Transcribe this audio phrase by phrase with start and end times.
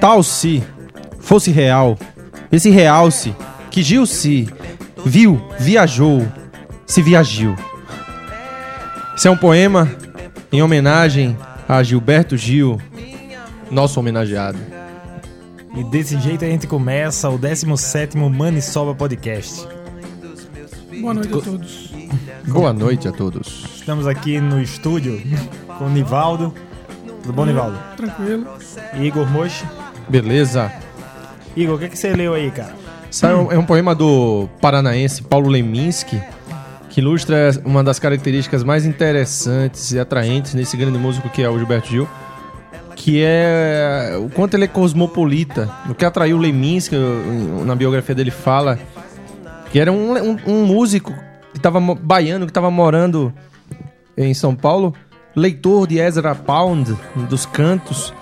[0.00, 0.62] Tal se
[1.20, 1.98] fosse real
[2.50, 3.34] esse realce
[3.70, 4.48] que Gil se
[5.04, 6.26] viu, viajou,
[6.86, 7.54] se viajou?
[9.14, 9.88] Esse é um poema
[10.50, 11.36] em homenagem
[11.68, 12.80] a Gilberto Gil,
[13.70, 14.58] nosso homenageado.
[15.76, 19.68] E desse jeito a gente começa o 17º Manisoba Podcast.
[21.00, 21.90] Boa noite a todos.
[22.48, 23.64] Boa noite a todos.
[23.76, 25.22] Estamos aqui no estúdio
[25.78, 26.52] com o Nivaldo.
[27.22, 27.78] Tudo bom, Nivaldo?
[27.96, 28.46] Tranquilo.
[28.94, 29.64] E Igor Mochi.
[30.10, 30.72] Beleza?
[31.56, 32.74] Igor, o que, que você leu aí, cara?
[33.22, 36.20] É um, é um poema do paranaense Paulo Leminski,
[36.88, 41.56] que ilustra uma das características mais interessantes e atraentes nesse grande músico que é o
[41.56, 42.08] Gilberto Gil,
[42.96, 45.70] que é o quanto ele é cosmopolita.
[45.88, 46.96] O que atraiu Leminski,
[47.64, 48.78] na biografia dele fala,
[49.70, 51.14] que era um, um, um músico
[51.52, 53.32] que estava baiano, que estava morando
[54.16, 54.92] em São Paulo,
[55.36, 56.96] leitor de Ezra Pound,
[57.28, 58.12] dos cantos,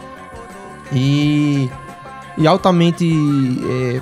[0.93, 1.69] e,
[2.37, 4.01] e altamente é,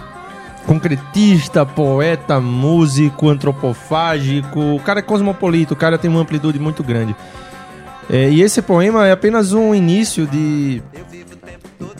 [0.66, 4.60] concretista, poeta, músico, antropofágico.
[4.76, 7.14] O cara é cosmopolita, o cara tem uma amplitude muito grande.
[8.10, 10.80] É, e esse poema é apenas um início de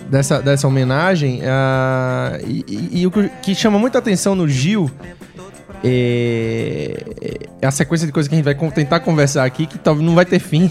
[0.08, 1.40] dessa, dessa homenagem.
[1.44, 4.88] ah, e, e- o que- chama muita atenção no Gil
[5.82, 7.02] é,
[7.60, 10.14] é a sequência de coisas que a gente vai tentar conversar aqui, que talvez não
[10.14, 10.70] vai ter fim.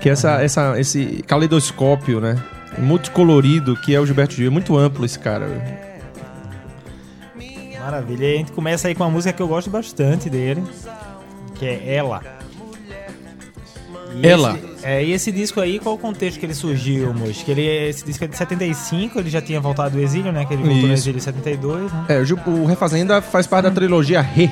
[0.00, 2.36] Que é essa, essa, esse caleidoscópio, né?
[2.78, 4.48] Multicolorido, que é o Gilberto Gil.
[4.48, 5.46] É muito amplo esse cara.
[7.80, 8.24] Maravilha.
[8.24, 10.62] E a gente começa aí com uma música que eu gosto bastante dele,
[11.54, 12.22] que é Ela.
[14.14, 14.56] E Ela.
[14.56, 17.44] Esse, é, e esse disco aí, qual o contexto que ele surgiu, Mocho?
[17.44, 20.44] Que ele, esse disco é de 75, ele já tinha voltado do exílio, né?
[20.46, 21.02] Que ele voltou no Isso.
[21.02, 22.06] exílio em 72, né?
[22.08, 24.50] É, o Refazenda faz parte da trilogia Re.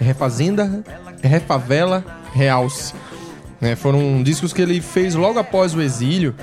[0.00, 0.82] Refazenda,
[1.22, 2.94] Refavela, Realce.
[3.60, 6.34] Né, foram discos que ele fez logo após o exílio.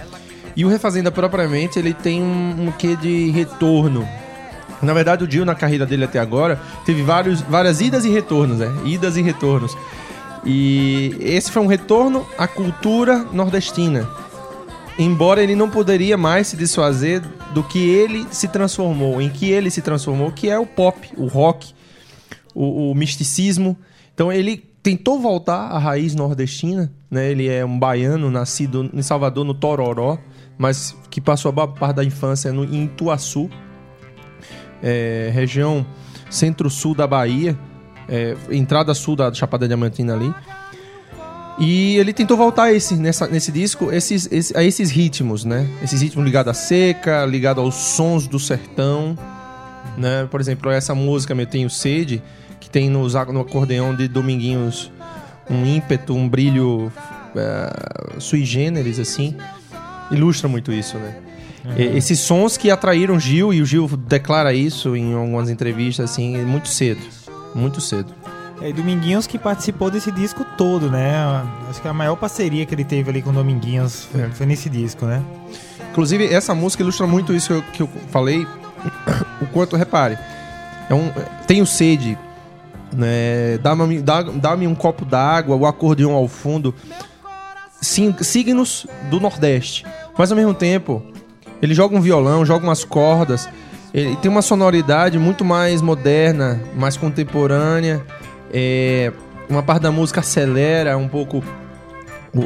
[0.57, 4.09] E o Refazenda, propriamente, ele tem um, um quê de retorno.
[4.81, 8.57] Na verdade, o Dio, na carreira dele até agora, teve vários, várias idas e retornos,
[8.57, 8.75] né?
[8.83, 9.77] Idas e retornos.
[10.43, 14.09] E esse foi um retorno à cultura nordestina.
[14.97, 17.21] Embora ele não poderia mais se desfazer
[17.53, 21.27] do que ele se transformou, em que ele se transformou, que é o pop, o
[21.27, 21.71] rock,
[22.55, 23.77] o, o misticismo.
[24.11, 27.29] Então ele tentou voltar à raiz nordestina, né?
[27.29, 30.17] Ele é um baiano nascido em Salvador, no Tororó,
[30.57, 33.49] mas que passou a boa parte da infância no, em Ituaçu,
[34.81, 35.85] é, região
[36.29, 37.57] centro-sul da Bahia,
[38.09, 40.33] é, entrada sul da Chapada Diamantina ali.
[41.59, 45.67] E ele tentou voltar a esse, nessa, nesse disco esses, esse- a esses ritmos, né?
[45.81, 49.17] Esses ritmos ligados à seca, ligados aos sons do sertão,
[49.97, 50.27] né?
[50.29, 52.21] Por exemplo, essa música Eu Tenho Sede,
[52.59, 54.91] que tem nos, no acordeão de Dominguinhos
[55.49, 56.91] um ímpeto, um brilho
[57.35, 59.35] é, sui generis, assim,
[60.11, 61.15] ilustra muito isso, né?
[61.77, 66.37] E- Esses sons que atraíram Gil, e o Gil declara isso em algumas entrevistas, assim,
[66.45, 67.01] muito cedo.
[67.53, 68.13] Muito cedo.
[68.61, 71.13] É, e Dominguinhos que participou desse disco todo, né?
[71.69, 74.29] Acho que a maior parceria que ele teve ali com o Dominguinhos foi, É.
[74.29, 75.21] foi nesse disco, né?
[75.91, 78.47] Inclusive, essa música ilustra muito isso que eu, que eu falei.
[79.41, 80.17] o quanto, repare,
[80.89, 81.11] é um,
[81.45, 82.17] tenho sede,
[82.93, 83.57] né?
[83.61, 86.73] Dá-me dá, dá-me um copo d'água, o acordeão ao fundo.
[87.81, 89.85] Signos do Nordeste.
[90.17, 91.03] Mas ao mesmo tempo,
[91.61, 93.47] ele joga um violão, joga umas cordas.
[93.93, 98.03] Ele tem uma sonoridade muito mais moderna, mais contemporânea.
[98.53, 99.11] É,
[99.49, 101.43] uma parte da música acelera um pouco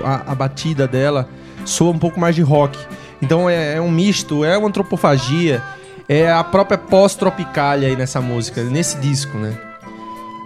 [0.03, 1.27] a, a batida dela,
[1.65, 2.77] soa um pouco mais de rock.
[3.21, 5.61] Então é, é um misto, é uma antropofagia,
[6.07, 9.70] é a própria pós-tropicália aí nessa música, nesse disco, né?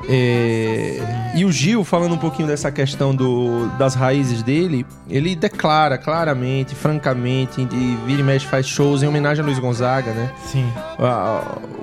[0.08, 5.98] É, e o Gil, falando um pouquinho dessa questão do, das raízes dele, ele declara
[5.98, 10.32] claramente, francamente, e vira e mexe faz shows em homenagem a Luiz Gonzaga, né?
[10.46, 10.72] Sim.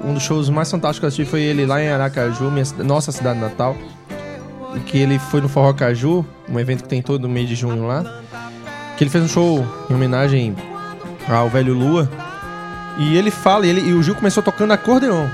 [0.04, 3.10] Um dos shows mais fantásticos que eu assisti foi ele lá em Aracaju, minha nossa
[3.10, 3.76] cidade natal.
[4.74, 7.86] E Que ele foi no Forró Caju, um evento que tem todo mês de junho
[7.86, 8.04] lá.
[8.96, 10.54] Que ele fez um show em homenagem
[11.28, 12.08] ao velho Lua.
[12.98, 15.26] E ele fala, e, ele, e o Gil começou tocando acordeon.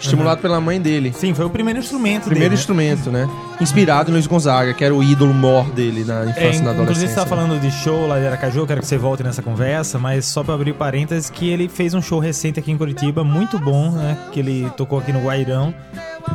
[0.00, 1.12] Estimulado pela mãe dele.
[1.16, 2.54] Sim, foi o primeiro instrumento Primeiro dele.
[2.54, 2.54] né?
[2.94, 3.28] instrumento, né?
[3.60, 6.72] Inspirado em Luiz Gonzaga, que era o ídolo mor dele na infância É, e na
[6.72, 7.08] inclusive adolescência.
[7.08, 7.26] você tá né?
[7.28, 10.42] falando de show lá de Aracaju, eu quero que você volte nessa conversa, mas só
[10.42, 14.16] pra abrir parênteses, que ele fez um show recente aqui em Curitiba, muito bom, né?
[14.32, 15.74] Que ele tocou aqui no Guairão.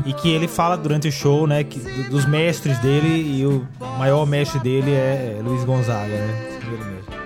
[0.06, 1.64] E que ele fala durante o show, né?
[1.64, 3.66] Que, do- dos mestres dele, e o
[3.98, 6.34] maior mestre dele é Luiz Gonzaga, né?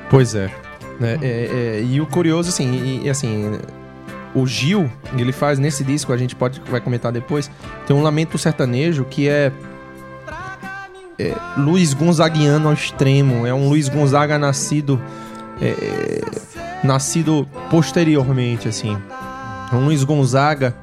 [0.10, 0.50] Pois é.
[1.00, 1.18] Né?
[1.22, 1.28] É,
[1.82, 3.58] é, e o curioso, assim, e, assim,
[4.42, 7.50] o Gil, ele faz nesse disco, a gente pode vai comentar depois,
[7.86, 9.52] tem um lamento sertanejo que é,
[11.18, 13.46] é Luiz Gonzaguiano ao extremo.
[13.46, 15.02] É um Luiz Gonzaga nascido
[15.62, 16.22] é, é,
[16.84, 18.98] nascido posteriormente, assim.
[19.72, 20.74] É um Luiz Gonzaga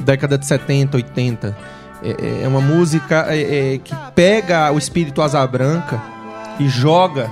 [0.00, 1.56] década de 70, 80.
[2.02, 6.00] É, é uma música é, é, que pega o espírito asa branca
[6.58, 7.30] e joga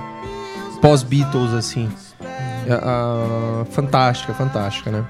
[0.81, 1.89] pós-Beatles, assim.
[2.67, 5.03] É, ah, fantástica, fantástica, né?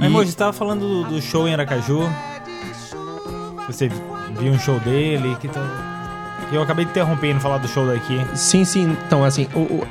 [0.00, 2.08] E- Mas, Moji, você tava falando do, do show em Aracaju.
[3.66, 3.88] Você
[4.38, 5.60] viu um show dele, que tá...
[6.52, 8.20] Eu acabei de interrompendo falar do show daqui.
[8.34, 8.96] Sim, sim.
[9.06, 9.86] Então, assim, o, o-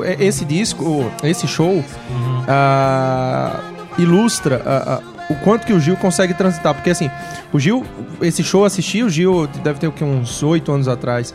[0.00, 1.82] o- esse disco, esse show,
[2.46, 3.60] ah,
[3.96, 6.74] ilustra ah, ah, o quanto que o Gil consegue transitar.
[6.74, 7.10] Porque, assim,
[7.50, 7.82] o Gil,
[8.20, 11.34] esse show eu assisti, o Gil deve ter o uns oito anos atrás.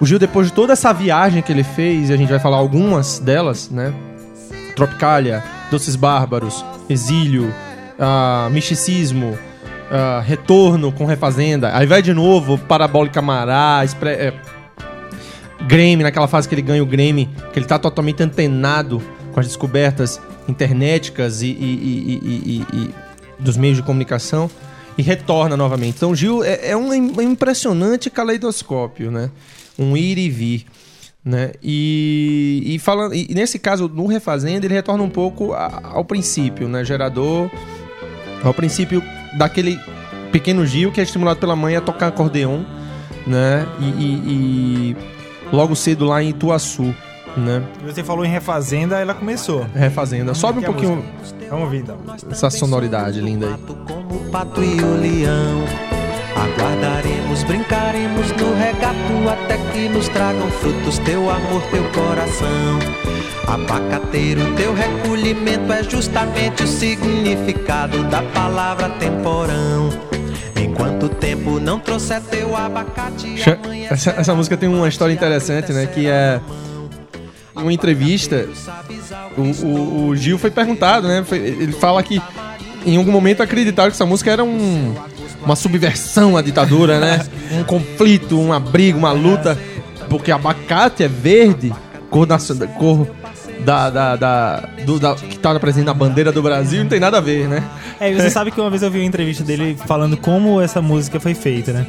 [0.00, 2.58] O Gil, depois de toda essa viagem que ele fez, e a gente vai falar
[2.58, 3.92] algumas delas, né?
[4.76, 7.52] Tropicália, Doces Bárbaros, Exílio,
[7.98, 9.38] ah, Misticismo,
[9.90, 11.70] ah, Retorno com Refazenda.
[11.76, 14.34] Aí vai de novo, Parabólica Mará, Expre- é,
[15.66, 19.00] Grêmio, naquela fase que ele ganha o Grêmio, que ele tá totalmente antenado
[19.32, 22.94] com as descobertas internéticas e, e- e- e-
[23.38, 24.50] dos meios de comunicação
[24.98, 25.96] e retorna novamente.
[25.96, 29.30] Então, Gil é, é um im- impressionante caleidoscópio, né?
[29.78, 30.66] Um ir e vir.
[31.22, 31.52] Né?
[31.62, 36.66] E, e falando e nesse caso no refazendo ele retorna um pouco a- ao princípio,
[36.66, 36.82] né?
[36.82, 37.50] Gerador
[38.42, 39.02] ao princípio
[39.36, 39.78] daquele
[40.32, 42.62] pequeno Gil que é estimulado pela mãe a tocar acordeon,
[43.26, 43.66] né?
[43.80, 44.96] E, e- e
[45.52, 46.94] logo cedo lá em Ituaçu,
[47.36, 47.62] né?
[47.84, 49.66] Você falou em Refazenda, ela começou.
[49.74, 50.32] Refazenda.
[50.32, 51.04] Sobe um é pouquinho?
[51.50, 51.98] Vamos ouvir então.
[52.30, 53.54] essa sonoridade linda aí.
[53.86, 55.89] Como o pato e o leão.
[56.40, 62.78] Aguardaremos, brincaremos no regato até que nos tragam frutos teu amor, teu coração.
[63.46, 69.90] Abacateiro, teu recolhimento é justamente o significado da palavra temporão.
[70.56, 73.36] Enquanto o tempo não trouxer teu abacate,
[73.90, 75.86] Essa, essa música tem uma história interessante, né?
[75.86, 76.40] Que é
[77.56, 78.48] em uma entrevista,
[79.36, 81.22] o, o- o Gil foi perguntado, né?
[81.26, 82.22] foi- ele fala que
[82.86, 84.94] em algum momento acreditaram que essa música era um-
[85.44, 87.24] uma subversão à ditadura, né?
[87.52, 89.58] Um conflito, uma briga, uma luta,
[90.08, 91.72] porque abacate é verde,
[92.10, 92.38] cor da
[92.78, 93.06] cor
[93.64, 97.18] da, da, da- do- da- que tá presente na bandeira do Brasil, não tem nada
[97.18, 97.62] a ver, né?
[98.00, 101.20] É, você sabe que uma vez eu vi uma entrevista dele falando como essa música
[101.20, 101.86] foi feita, né?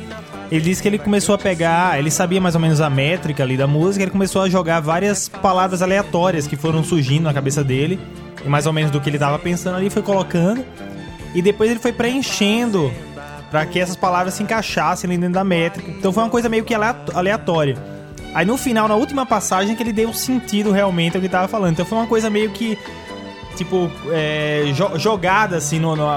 [0.51, 3.56] Ele disse que ele começou a pegar, ele sabia mais ou menos a métrica ali
[3.56, 7.98] da música, ele começou a jogar várias palavras aleatórias que foram surgindo na cabeça dele,
[8.45, 10.62] mais ou menos do que ele tava pensando ali, foi colocando,
[11.33, 12.92] e depois ele foi preenchendo
[13.51, 15.92] pra que essas palavras se encaixassem dentro da métrica.
[15.92, 17.77] Então foi uma coisa meio que aleatória.
[18.33, 21.74] Aí no final, na última passagem, que ele deu sentido realmente ao que tava falando.
[21.74, 22.77] Então foi uma coisa meio que
[23.57, 26.07] tipo, é, jo- jogada assim no, no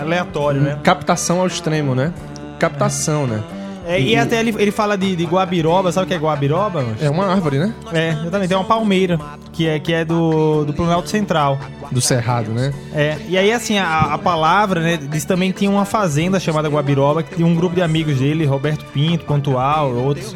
[0.00, 0.78] aleatório, né?
[0.82, 2.12] Captação ao extremo, né?
[2.58, 3.42] Captação, né?
[3.88, 6.82] É, e até ele, ele fala de, de guabiroba, sabe o que é guabiroba?
[6.82, 7.02] Mancho?
[7.02, 7.72] É uma árvore, né?
[7.90, 9.18] É, exatamente, tem uma palmeira,
[9.50, 11.58] que é, que é do, do Planalto Central.
[11.90, 12.74] Do cerrado, né?
[12.94, 16.68] É, e aí assim, a, a palavra, né, diz também que tinha uma fazenda chamada
[16.68, 20.34] Guabiroba, que tinha um grupo de amigos dele, Roberto Pinto, Pontual, outros.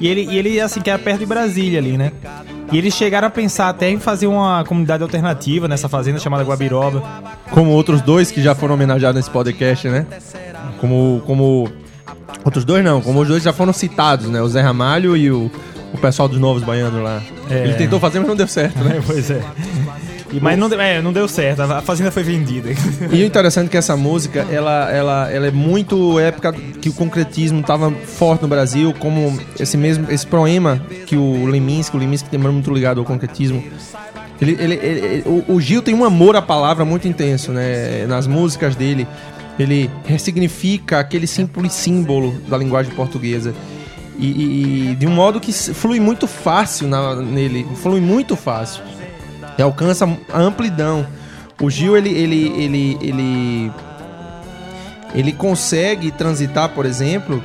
[0.00, 2.10] E ele, e ele assim, que era perto de Brasília ali, né?
[2.72, 7.02] E eles chegaram a pensar até em fazer uma comunidade alternativa nessa fazenda chamada Guabiroba.
[7.50, 10.06] Como outros dois que já foram homenageados nesse podcast, né?
[10.80, 11.22] Como.
[11.26, 11.70] como
[12.44, 14.40] outros dois não, como os dois já foram citados, né?
[14.42, 15.50] O Zé Ramalho e o,
[15.92, 17.20] o pessoal dos Novos Baianos lá.
[17.50, 17.64] É.
[17.64, 18.96] Ele tentou fazer, mas não deu certo, né?
[18.98, 19.40] É, pois é.
[20.32, 22.68] E- mas não, deu- é, não deu certo, a fazenda foi vendida.
[23.10, 26.92] E o interessante é que essa música, ela, ela, ela é muito época que o
[26.92, 32.28] concretismo estava forte no Brasil, como esse mesmo esse poema que o Leminski, o Leminski
[32.30, 33.60] tem muito ligado ao concretismo.
[34.40, 38.06] Ele, ele, ele- o Gil tem um amor à palavra muito intenso, né?
[38.06, 39.08] Nas músicas dele,
[39.62, 43.54] ele ressignifica aquele simples símbolo da linguagem portuguesa.
[44.18, 48.82] E, e- de um modo que flui muito fácil na- nele, flui muito fácil
[49.58, 51.06] e alcança a amplidão.
[51.60, 53.72] O Gil ele ele ele ele
[55.14, 57.42] ele consegue transitar, por exemplo,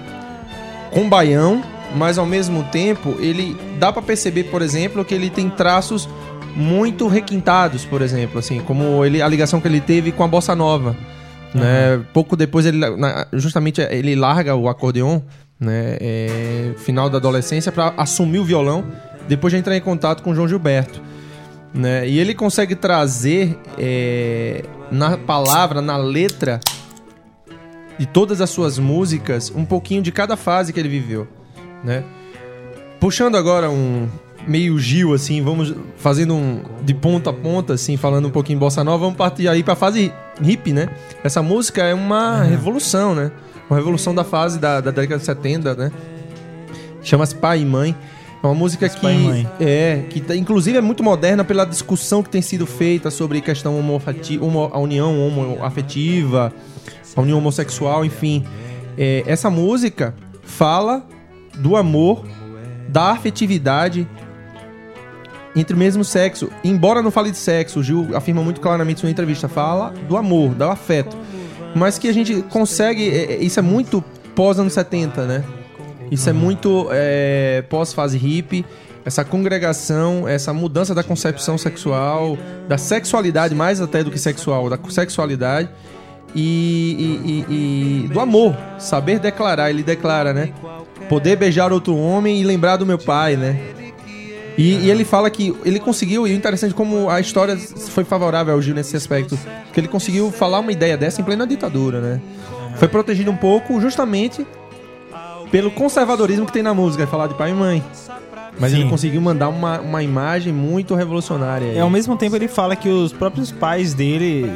[0.92, 1.64] com baião,
[1.96, 6.08] mas ao mesmo tempo ele dá pra perceber, por exemplo, que ele tem traços
[6.56, 10.56] muito requintados, por exemplo, assim, como ele a ligação que ele teve com a bossa
[10.56, 10.96] nova,
[11.56, 12.06] Né?
[12.14, 12.80] Pouco depois, ele,
[13.34, 15.22] justamente, ele larga o acordeon,
[15.60, 15.98] né?
[16.02, 18.86] é, final da adolescência, para assumir o violão,
[19.28, 21.02] depois de entrar em contato com o João Gilberto.
[21.74, 22.08] Né?
[22.08, 26.60] E ele consegue trazer é, na palavra, na letra
[27.98, 31.28] de todas as suas músicas, um pouquinho de cada fase que ele viveu,
[31.84, 32.04] né?
[33.00, 34.10] Puxando agora um
[34.48, 38.60] meio Gil, assim, vamos fazendo um de ponta a ponta, assim, falando um pouquinho em
[38.60, 40.12] bossa nova, vamos partir aí pra fase
[40.42, 40.88] hip, né?
[41.24, 43.32] Essa música é uma revolução, né?
[43.70, 45.92] Uma revolução da fase da, da década de 70, né?
[47.02, 47.96] Chama-se Pai e Mãe.
[48.44, 49.08] É uma música que
[49.60, 53.80] é que tá- inclusive é muito moderna pela discussão que tem sido feita sobre questão
[53.80, 56.54] homo, a união homoafetiva,
[57.16, 58.44] a união homossexual, enfim.
[58.98, 61.04] É, essa música fala
[61.56, 62.24] do amor,
[62.88, 64.08] da afetividade
[65.56, 66.50] entre o mesmo sexo.
[66.64, 70.18] Embora não fale de sexo, o Gil afirma muito claramente em sua entrevista, fala do
[70.18, 71.16] amor, do afeto.
[71.74, 73.10] Mas que a gente consegue.
[73.10, 74.04] é, é, Isso é muito
[74.36, 75.44] pós anos 70, né?
[76.12, 78.66] Isso é muito é, pós-fase hippie.
[79.04, 84.80] Essa congregação, essa mudança da concepção sexual, da sexualidade, mais até do que sexual, da
[84.90, 85.70] sexualidade
[86.34, 88.56] e, e- e- e do amor.
[88.80, 90.50] Saber declarar, ele declara, né?
[91.08, 93.60] Poder beijar outro homem e lembrar do meu pai, né?
[94.58, 98.04] E, e ele fala que ele conseguiu, e o interessante é como a história foi
[98.04, 99.38] favorável ao Gil nesse aspecto,
[99.74, 102.22] que ele conseguiu falar uma ideia dessa em plena ditadura, né?
[102.78, 104.46] Foi protegido um pouco justamente
[105.52, 107.84] pelo conservadorismo que tem na música, é falar de pai e mãe.
[108.60, 108.82] Mas Sim.
[108.82, 111.68] ele conseguiu mandar uma, uma imagem muito revolucionária.
[111.68, 111.78] aí.
[111.78, 114.50] É, ao mesmo tempo ele fala que os próprios pais dele,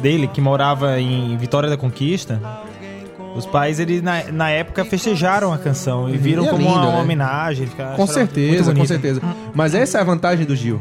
[0.00, 2.40] dele que morava em Vitória da Conquista,
[3.34, 6.74] os pais, ele na, na época festejaram a canção e viram E é como lindo,
[6.74, 7.00] uma, né?
[7.00, 7.68] homenagem.
[7.96, 8.88] Com certeza, com bonito.
[8.88, 9.22] certeza.
[9.54, 10.80] Mas essa é a vantagem do Gil.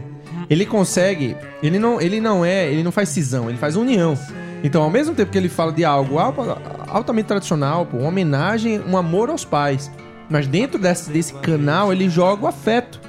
[0.50, 4.18] Ele consegue, ele não, ele não é, ele não faz cisão, ele faz união.
[4.64, 8.82] Então, ao mesmo tempo que ele fala de algo alta- altamente tradicional, pô, uma homenagem,
[8.86, 9.90] um amor aos pais,
[10.30, 13.00] mas dentro desse, desse canal ele joga o afeto.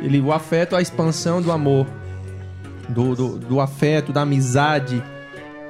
[0.00, 1.86] Ele, o afeto, a expansão do amor,
[2.88, 5.02] do, do, do afeto, da amizade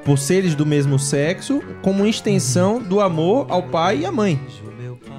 [0.04, 4.40] por seres do mesmo sexo, como extensão do amor ao pai e à mãe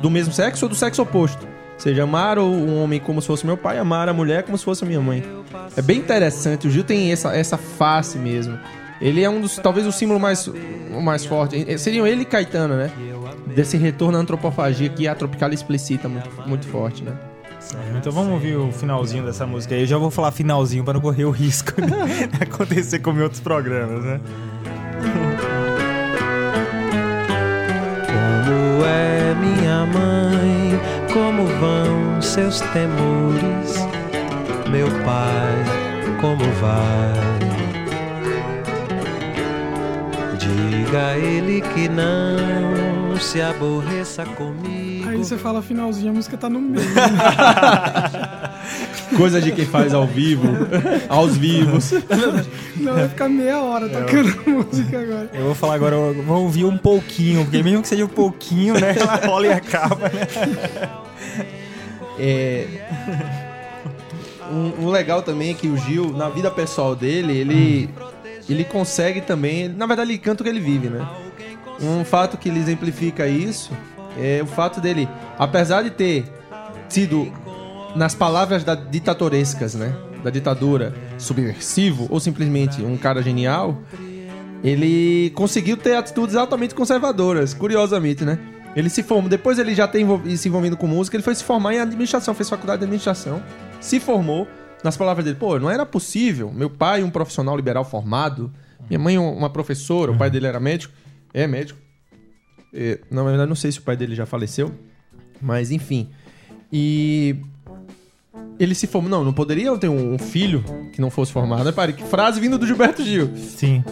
[0.01, 1.45] do mesmo sexo ou do sexo oposto.
[1.45, 4.63] Ou seja, amar o homem como se fosse meu pai, amar a mulher como se
[4.63, 5.23] fosse minha mãe.
[5.75, 6.67] É bem interessante.
[6.67, 8.57] O Gil tem essa, essa face mesmo.
[9.01, 10.49] Ele é um dos, talvez o símbolo mais,
[11.03, 11.65] mais forte.
[11.67, 12.91] Eh, Seriam ele e Caetano, né?
[13.47, 17.13] Desse retorno à antropofagia que a tropical explicita muito, muito forte, né?
[17.97, 19.81] Então vamos ouvir o finalzinho dessa música aí.
[19.81, 21.91] Eu já vou falar finalzinho para não correr o risco de
[22.41, 24.21] acontecer como em outros programas, né?
[28.07, 30.79] Como é minha mãe,
[31.13, 33.75] como vão seus temores,
[34.69, 35.63] meu pai,
[36.21, 37.35] como vai?
[40.37, 45.09] Diga a ele que não se aborreça comigo.
[45.09, 46.85] Aí você fala finalzinho, a música tá no meio.
[49.17, 50.47] Coisa de quem faz ao vivo,
[51.09, 51.91] aos vivos.
[52.75, 55.29] Não, vai ficar meia hora tocando a música agora.
[55.33, 58.73] Eu vou falar agora, eu vou ouvir um pouquinho, porque mesmo que seja um pouquinho,
[58.79, 58.95] né?
[58.99, 60.27] Ela rola e acaba, né?
[62.19, 62.67] É...
[64.51, 67.89] Um, um legal também é que o Gil, na vida pessoal dele, ele,
[68.47, 69.67] ele consegue também.
[69.67, 71.05] Na verdade, ele canta o que ele vive, né?
[71.81, 73.71] Um fato que ele exemplifica isso
[74.17, 76.25] é o fato dele, apesar de ter
[76.87, 77.31] sido,
[77.95, 79.95] nas palavras da ditatorescas, né?
[80.23, 83.81] Da ditadura, subversivo ou simplesmente um cara genial,
[84.63, 88.39] ele conseguiu ter atitudes altamente conservadoras, curiosamente, né?
[88.75, 91.73] Ele se formou, depois ele já tem se envolvendo com música, ele foi se formar
[91.75, 93.41] em administração, fez faculdade de administração,
[93.79, 94.47] se formou,
[94.83, 98.51] nas palavras dele, pô, não era possível, meu pai um profissional liberal formado,
[98.89, 100.93] minha mãe um- uma professora, o pai dele era médico,
[101.33, 101.79] é médico.
[102.73, 104.71] É, na verdade, não sei se o pai dele já faleceu,
[105.41, 106.09] mas enfim.
[106.71, 107.37] E
[108.59, 110.63] ele se formou, não, não poderia ter um filho
[110.93, 111.93] que não fosse formado, né, pai?
[111.93, 113.29] Que frase vindo do Gilberto Gil.
[113.35, 113.83] Sim.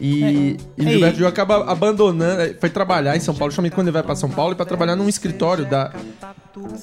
[0.00, 3.94] E, e É, Gilberto Gil acaba abandonando, foi trabalhar em São Paulo, justamente quando ele
[3.94, 5.92] vai pra São Paulo, e pra trabalhar num escritório da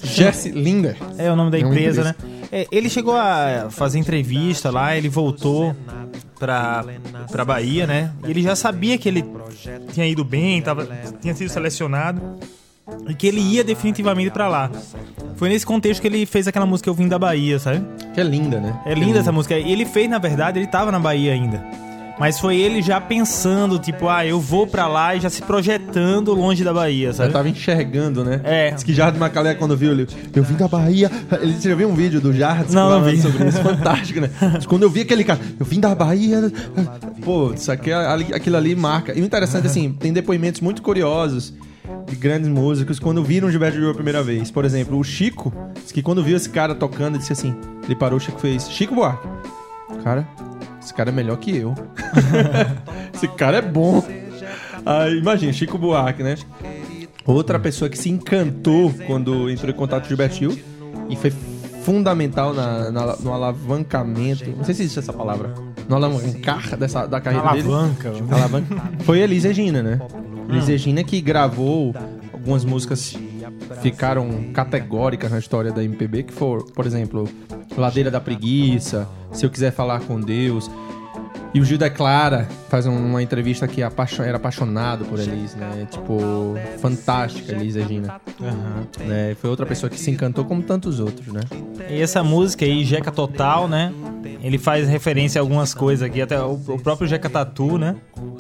[0.04, 0.98] Jesse Linder.
[1.18, 2.16] É o nome da É empresa, empresa.
[2.22, 2.48] né?
[2.52, 5.76] É, ele chegou a fazer entrevista lá, ele voltou
[6.38, 6.84] pra,
[7.32, 8.12] pra Bahia, né?
[8.28, 9.24] E ele já sabia que ele
[9.94, 10.88] tinha ido bem, tava,
[11.22, 12.22] tinha sido selecionado
[13.08, 14.70] e que ele ia definitivamente pra lá.
[15.36, 17.84] Foi nesse contexto que ele fez aquela música Eu Vim da Bahia, sabe?
[18.14, 18.80] Que é linda, né?
[18.86, 19.58] É linda essa música.
[19.58, 21.62] E ele fez, na verdade, ele tava na Bahia ainda.
[22.18, 26.34] Mas foi ele já pensando, tipo, ah, eu vou pra lá e já se projetando
[26.34, 27.34] longe da Bahia, Eu sabe?
[27.34, 28.40] tava enxergando, né?
[28.46, 28.72] É.
[28.72, 31.12] Diz que Jardim Macalé, quando viu, ele, eu vim da Bahia.
[31.42, 33.22] Ele, você já viu um vídeo do Jardim Não, não vi.
[33.22, 33.60] sobre isso?
[33.62, 34.30] Fantástico, né?
[34.56, 36.50] Diz, Quando eu vi aquele cara, eu vim da Bahia.
[37.22, 39.12] Pô, isso aqui, aquilo ali marca.
[39.14, 41.54] E o interessante, assim, tem depoimentos muito curiosos
[42.08, 44.50] de grandes músicos quando viram Gilberto Gil a primeira vez.
[44.52, 48.18] Por exemplo, o Chico, diz que quando viu esse cara tocando, disse assim: ele parou,
[48.18, 49.28] o Chico fez, Chico Buarque.
[50.04, 50.28] Cara,
[50.82, 51.74] esse cara é melhor que eu.
[53.14, 54.04] esse cara é bom.
[54.86, 56.36] Aí, imagina, Chico Buarque, né?
[57.26, 60.60] Outra pessoa que se encantou quando entrou em contato com Gilberto Gil
[61.10, 61.32] e foi
[61.84, 64.50] fundamental na, na- no alavancamento.
[64.56, 65.54] Não sei se existe essa palavra.
[65.90, 67.68] No alavancar dessa, da carreira dele.
[67.68, 68.12] Alavanca.
[68.32, 68.92] Alavanca.
[69.04, 70.00] Foi Elis Regina, né?
[70.50, 71.94] Elis Regina que gravou
[72.34, 73.16] algumas músicas
[73.82, 77.28] ficaram categóricas na história da MPB, que for, por exemplo,
[77.78, 80.70] Ladeira da Preguiça, Se Eu Quiser Falar com Deus.
[81.56, 85.88] E o Gil declara, faz um- uma entrevista que era apaixonado por Elis, né?
[85.90, 86.20] Tipo,
[86.80, 88.20] fantástica Elis Regina.
[89.00, 89.38] Né?
[89.40, 91.40] Foi outra pessoa que se encantou como tantos outros, né?
[91.90, 93.94] E essa música aí, Jeca Total, né?
[94.44, 97.96] Ele faz referência a algumas coisas aqui, até o, próprio Jeca Tatu, né?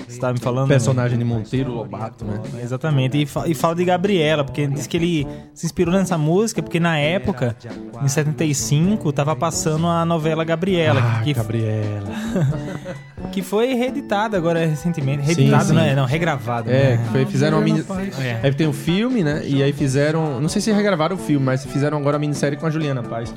[0.08, 0.68] Você tava me falando.
[0.68, 2.42] Personagem de Monteiro Lobato, né?
[2.62, 3.22] Exatamente.
[3.22, 6.82] E, fa- e fala de Gabriela, porque diz que ele se inspirou nessa música, porque
[6.82, 7.56] na época,
[8.04, 11.00] em 75, tava passando a novela Gabriela.
[11.02, 12.10] Ah, que, Gabriela.
[13.32, 15.24] que foi reeditada agora recentemente.
[15.24, 15.74] Reeditada, sim.
[15.74, 15.96] não é?
[15.96, 16.72] Não, regravada.
[16.72, 17.04] É, né?
[17.04, 17.84] que foi, fizeram uma mini...
[17.84, 18.20] Paz.
[18.20, 18.40] É.
[18.44, 19.42] Aí tem o filme, né?
[19.46, 20.42] E aí fizeram.
[20.42, 23.34] Não sei se regravaram o filme, mas fizeram agora a minissérie com a Juliana Paz.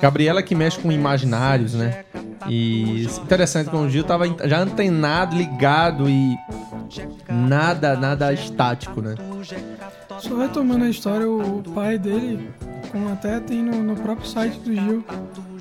[0.00, 2.04] Gabriela que mexe com imaginários, né?
[2.48, 6.36] E interessante que o Gil tava já antenado, ligado e.
[7.28, 9.14] Nada, nada estático, né?
[10.20, 12.50] Só retomando a história, o pai dele,
[12.90, 15.04] como até tem no, no próprio site do Gil,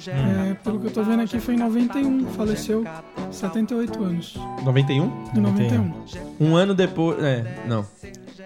[0.08, 2.86] é, pelo que eu tô vendo aqui, foi em 91, faleceu,
[3.32, 4.36] 78 anos.
[4.64, 5.04] 91?
[5.36, 5.94] Em 91.
[6.40, 7.22] Um ano depois.
[7.24, 7.86] É, não.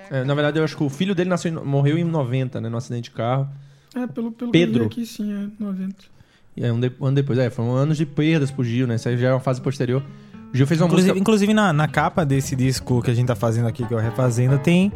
[0.09, 2.69] É, na verdade, eu acho que o filho dele nasceu, morreu em 90, né?
[2.69, 3.47] No acidente de carro.
[3.95, 4.89] É, pelo, pelo Pedro.
[4.89, 5.95] que eu vi aqui, sim, é 90.
[6.57, 7.39] E aí, um, de- um ano depois.
[7.39, 8.95] É, foram anos de perdas pro Gil, né?
[8.95, 10.03] Isso aí já é uma fase posterior.
[10.53, 11.21] O Gil fez uma Inclusive, música.
[11.21, 13.99] inclusive na, na capa desse disco que a gente tá fazendo aqui, que é o
[14.01, 14.91] Refazenda, tem,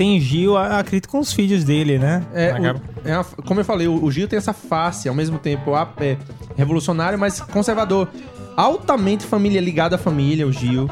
[0.00, 2.24] tem Gil acredito com os filhos dele, né?
[2.32, 5.38] É, o- é uma- como eu falei, o, o Gil tem essa face, ao mesmo
[5.38, 6.16] tempo a- é,
[6.56, 8.08] revolucionário, mas conservador.
[8.56, 10.88] Altamente família, ligado à família, o Gil.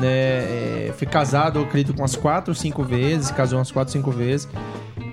[0.00, 0.08] Né,
[0.88, 4.10] é, foi casado, eu acredito, com umas quatro ou cinco vezes, casou umas quatro, cinco
[4.10, 4.48] vezes.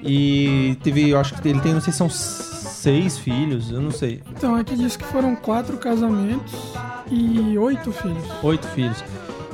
[0.02, 3.92] E teve, eu acho que ele tem, não sei se são seis filhos, eu não
[3.92, 4.22] sei.
[4.38, 6.54] Então, aqui diz que foram quatro casamentos
[7.12, 8.24] e oito filhos.
[8.42, 9.04] Oito filhos.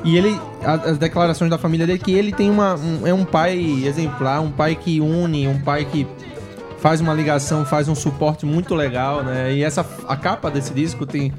[0.04, 2.76] E ele, a- as declarações da família dele, que ele tem uma.
[2.76, 6.08] um- é um pai exemplar, um pai que une, um pai que
[6.80, 9.54] faz uma ligação, faz um suporte muito legal, né?
[9.54, 11.34] E essa, a capa desse disco tem.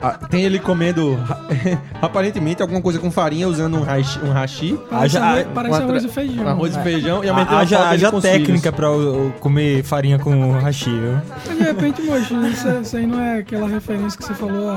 [0.00, 1.18] a- Tem ele comendo
[2.00, 4.20] aparentemente alguma coisa com farinha usando um hashi.
[4.22, 6.48] Um hashi Parece, arroz, parece uma tra- arroz e feijão.
[6.48, 11.18] arroz e feijão e uma Haja, haja técnica eu comer farinha com hashi, viu?
[11.48, 14.74] Mas de repente, moço, isso, isso aí não é aquela referência que você falou, a,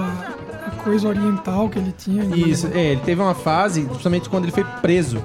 [0.49, 0.49] a
[0.84, 2.24] coisa oriental que ele tinha.
[2.36, 5.24] Isso, é, ele teve uma fase, justamente quando ele foi preso.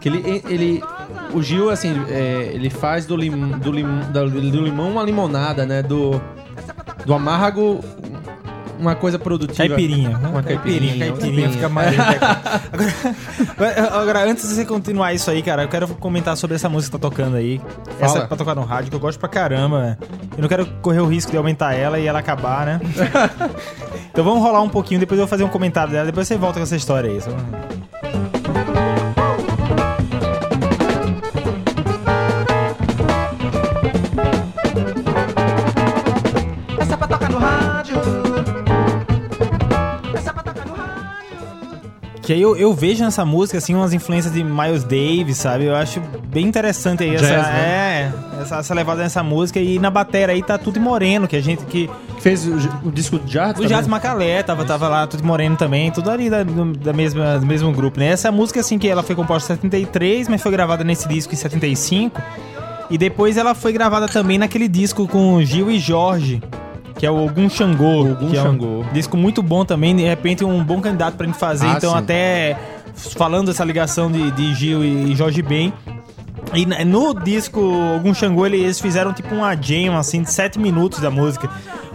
[0.00, 0.42] Que ele.
[0.48, 0.82] ele
[1.32, 5.82] o Gil, assim, é, ele faz do, lim, do, lim, do limão uma limonada, né?
[5.82, 6.20] Do,
[7.06, 7.80] do amargo
[8.82, 9.68] uma coisa produtiva.
[9.68, 10.18] Caipirinha.
[10.18, 10.28] né?
[10.28, 10.98] Uma caipirinha.
[10.98, 11.50] Caipirinha, caipirinha.
[11.50, 11.94] fica mais.
[13.56, 16.96] agora, agora, antes de você continuar isso aí, cara, eu quero comentar sobre essa música
[16.96, 17.60] que tá tocando aí.
[18.00, 18.20] Essa Fala.
[18.24, 19.96] que tá tocando no rádio, que eu gosto pra caramba.
[20.36, 22.80] Eu não quero correr o risco de aumentar ela e ela acabar, né?
[24.10, 26.58] então vamos rolar um pouquinho, depois eu vou fazer um comentário dela, depois você volta
[26.58, 27.20] com essa história aí.
[27.20, 27.30] Só-
[42.32, 45.66] Que aí eu, eu vejo nessa música, assim, umas influências de Miles Davis, sabe?
[45.66, 47.60] Eu acho bem interessante aí essa, Jazz, né?
[47.60, 49.60] é, essa, essa levada nessa música.
[49.60, 51.90] E na bateria aí tá tudo moreno, que a gente que.
[52.20, 52.54] Fez o,
[52.86, 53.62] o disco de Jardim.
[53.62, 57.38] O Jazz Macalé tava, tava lá, tudo moreno também, tudo ali da, do, da mesma,
[57.38, 58.06] do mesmo grupo, né?
[58.06, 61.36] Essa música, assim, que ela foi composta em 73, mas foi gravada nesse disco em
[61.36, 62.18] 75.
[62.88, 66.40] E depois ela foi gravada também naquele disco com Gil e Jorge,
[66.98, 68.02] que é o Ogum Xangô.
[68.12, 68.84] Ogum que é um Xangô.
[68.92, 71.66] disco muito bom também, de repente um bom candidato pra gente fazer.
[71.66, 71.98] Ah, então, sim.
[71.98, 72.56] até
[73.16, 75.72] falando dessa ligação de, de Gil e Jorge Ben.
[76.54, 77.60] E na- no disco
[77.96, 81.48] Ogum Xangô, ele- eles fizeram tipo uma jam, assim, de 7 minutos da música.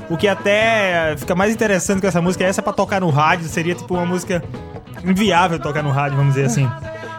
[0.09, 3.75] O que até fica mais interessante com essa música, essa pra tocar no rádio, seria
[3.75, 4.41] tipo uma música
[5.03, 6.67] inviável tocar no rádio, vamos dizer assim.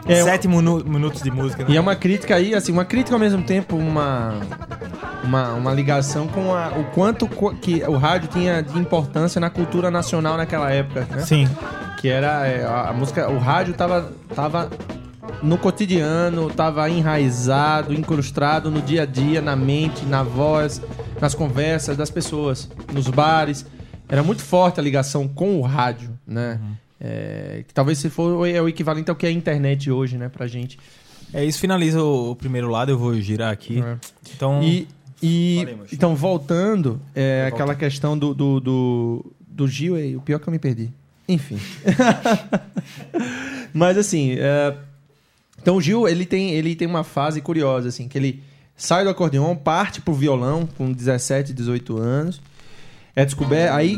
[0.06, 1.64] É, Sete minu- minutos de música.
[1.64, 1.70] né?
[1.70, 4.36] E é uma crítica aí, assim, uma crítica ao mesmo tempo, uma,
[5.24, 7.28] uma, uma ligação com a- o quanto
[7.60, 11.20] que o rádio tinha de importância na cultura nacional naquela época, né?
[11.22, 11.48] Sim.
[12.00, 14.70] Que era é, a, música, o rádio tava, tava
[15.42, 20.80] no cotidiano, tava enraizado, incrustado no dia a dia, na mente, na voz,
[21.20, 23.66] nas conversas das pessoas, nos bares.
[24.08, 26.58] Era muito forte a ligação com o rádio, né?
[27.00, 30.28] É, que talvez se for é o equivalente ao que é a internet hoje, né,
[30.28, 30.78] pra gente.
[31.32, 33.82] É, isso finaliza o, o primeiro lado, eu vou girar aqui.
[33.82, 33.96] É.
[34.34, 34.88] Então, E,
[35.22, 35.94] e moço.
[35.94, 40.48] então, voltando, é, aquela questão do, do, do, do Gil, e o pior é que
[40.48, 40.90] eu me perdi.
[41.28, 41.58] Enfim.
[43.74, 44.74] Mas assim, é,
[45.60, 48.42] então o Gil, ele tem, ele tem uma fase curiosa, assim, que ele
[48.76, 52.40] sai do acordeon, parte pro violão com 17, 18 anos,
[53.14, 53.96] é descoberto, aí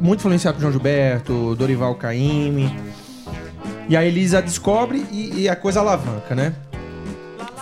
[0.00, 2.72] muito influenciado por João Gilberto, Dorival Caymmi,
[3.88, 6.52] e aí Elisa descobre e, e a coisa alavanca, né?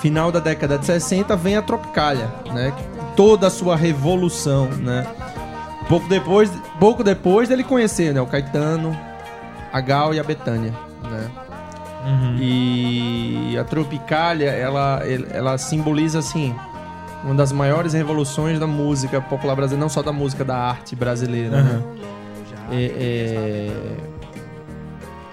[0.01, 2.73] Final da década de 60 vem a Tropicália, né?
[3.15, 5.07] Toda a sua revolução, né?
[5.89, 8.21] Pouco depois, pouco depois dele conhecer, né?
[8.21, 8.97] O Caetano,
[9.73, 10.75] a Gal e a Betânia,
[11.11, 11.31] né?
[12.07, 12.37] Uhum.
[12.39, 16.55] E a Tropicália, ela, ela simboliza, assim,
[17.25, 21.63] uma das maiores revoluções da música popular brasileira, não só da música, da arte brasileira,
[21.63, 21.83] né?
[22.71, 24.16] É- é-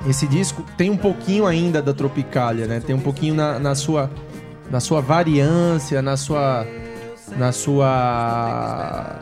[0.07, 2.81] Esse disco tem um pouquinho ainda da Tropicália, né?
[2.85, 4.11] Tem um pouquinho na, na sua,
[4.69, 6.67] na sua variância, na sua,
[7.37, 9.19] na sua,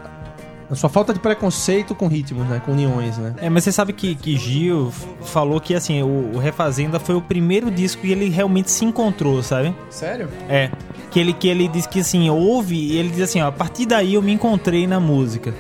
[0.67, 2.59] na sua falta de preconceito com ritmos, né?
[2.65, 3.35] Com uniões, né?
[3.37, 4.91] É, mas você sabe que, que Gil
[5.21, 9.43] falou que assim, o, o Refazenda foi o primeiro disco que ele realmente se encontrou,
[9.43, 9.75] sabe?
[9.91, 10.29] Sério?
[10.49, 10.71] É.
[11.11, 13.85] Que ele, que ele diz que assim, ouve e ele diz assim, ó, a partir
[13.85, 15.53] daí eu me encontrei na música.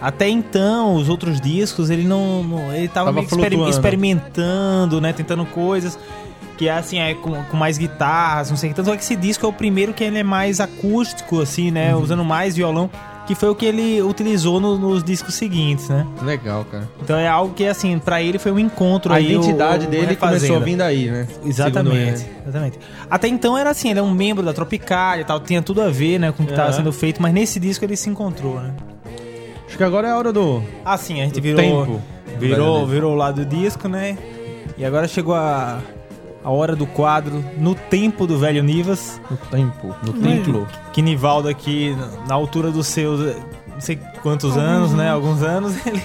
[0.00, 2.42] Até então, os outros discos, ele não.
[2.42, 5.12] não- ele tava, Tava meio que exper- experimentando, né?
[5.12, 5.98] Tentando coisas.
[6.56, 8.76] Que é assim, é com, com mais guitarras, não sei o que.
[8.76, 11.94] Tanto é que esse disco é o primeiro que ele é mais acústico, assim, né?
[11.94, 12.02] Uhum.
[12.02, 12.90] Usando mais violão.
[13.28, 16.06] Que foi o que ele utilizou no- nos discos seguintes, né?
[16.22, 16.88] Legal, cara.
[17.02, 19.26] Então é algo que, assim, pra ele foi um encontro A aí.
[19.26, 20.40] o- identidade o dele Refazenda.
[20.46, 21.28] começou vindo aí, né?
[21.44, 22.78] Exatamente, exatamente.
[23.10, 25.90] Até então era assim, ele é um membro da Tropicália e tal, tinha tudo a
[25.90, 28.72] ver, né, com o que estava sendo feito, mas nesse disco ele se encontrou, né?
[29.68, 32.02] Acho que agora é a hora do Ah, sim, a gente virou tempo.
[32.38, 34.16] virou, virou o lado do disco, né?
[34.78, 35.78] E agora chegou a,
[36.42, 40.36] a hora do quadro No Tempo do Velho Nivas, no tempo, no Aí.
[40.36, 40.66] templo.
[40.92, 41.94] que Nivaldo aqui,
[42.26, 43.36] na altura dos seus,
[43.68, 46.02] não sei quantos Alguns anos, né, alguns anos, ele...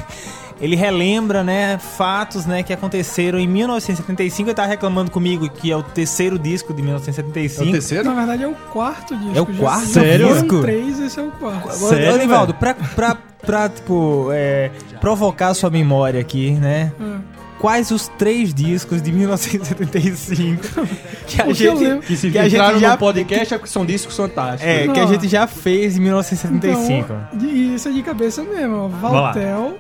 [0.63, 4.47] Ele relembra, né, fatos, né, que aconteceram em 1975.
[4.49, 7.71] Ele tava reclamando comigo que é o terceiro disco de 1975.
[7.71, 8.05] terceiro?
[8.05, 9.37] Na verdade é o quarto disco.
[9.37, 10.33] É o quarto já Sério?
[10.33, 10.61] disco?
[10.61, 11.69] três, esse é o quarto.
[11.69, 14.71] Agora, Sério, ô, Nivaldo, pra, pra, pra, tipo, é,
[15.01, 16.93] provocar a sua memória aqui, né?
[16.99, 17.17] Ah.
[17.59, 20.61] Quais os três discos de 1975
[21.27, 23.57] que a O que gente, Que se que a gente entraram já no podcast é
[23.57, 24.65] porque são discos fantásticos.
[24.67, 25.07] é, que a Não.
[25.13, 26.91] gente já fez em 1975.
[26.91, 28.89] Então, de- isso é de cabeça mesmo.
[28.89, 29.77] Valtel.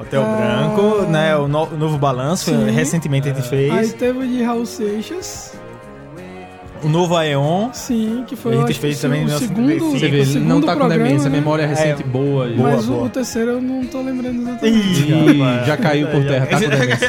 [0.00, 0.36] Hotel Ah.
[0.36, 1.36] Branco, né?
[1.36, 2.70] O, no- o novo balanço, Sim.
[2.70, 3.92] recentemente a gente Aí fez.
[3.94, 5.54] teve o de Raul Seixas.
[6.82, 7.70] O novo Aeon.
[7.72, 9.98] Sim, que foi A gente fez o também em segundo, 1975.
[9.98, 11.38] Você vê, o segundo não tá com programa, demência, né?
[11.38, 12.46] memória recente É, boa.
[12.46, 12.70] boa.
[12.72, 15.10] Mas o, o terceiro eu não tô lembrando exatamente.
[15.10, 17.08] Ih, já caiu por terra, tá com demência.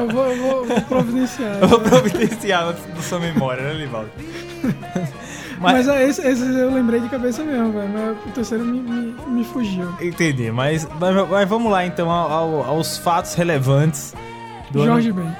[0.00, 1.58] Eu vou, eu vou, vou providenciar.
[1.62, 4.10] Eu vou providenciar da sua memória, né, Livaldo?
[5.60, 7.88] Mas, é, esse, esse eu lembrei de cabeça mesmo, velho.
[7.92, 9.92] Mas o terceiro me, me, me fugiu.
[10.00, 14.14] Entendi, mas, mas, mas vamos lá então ao- ao- aos fatos relevantes
[14.70, 14.92] do ano.
[14.92, 15.36] Jorge Ben.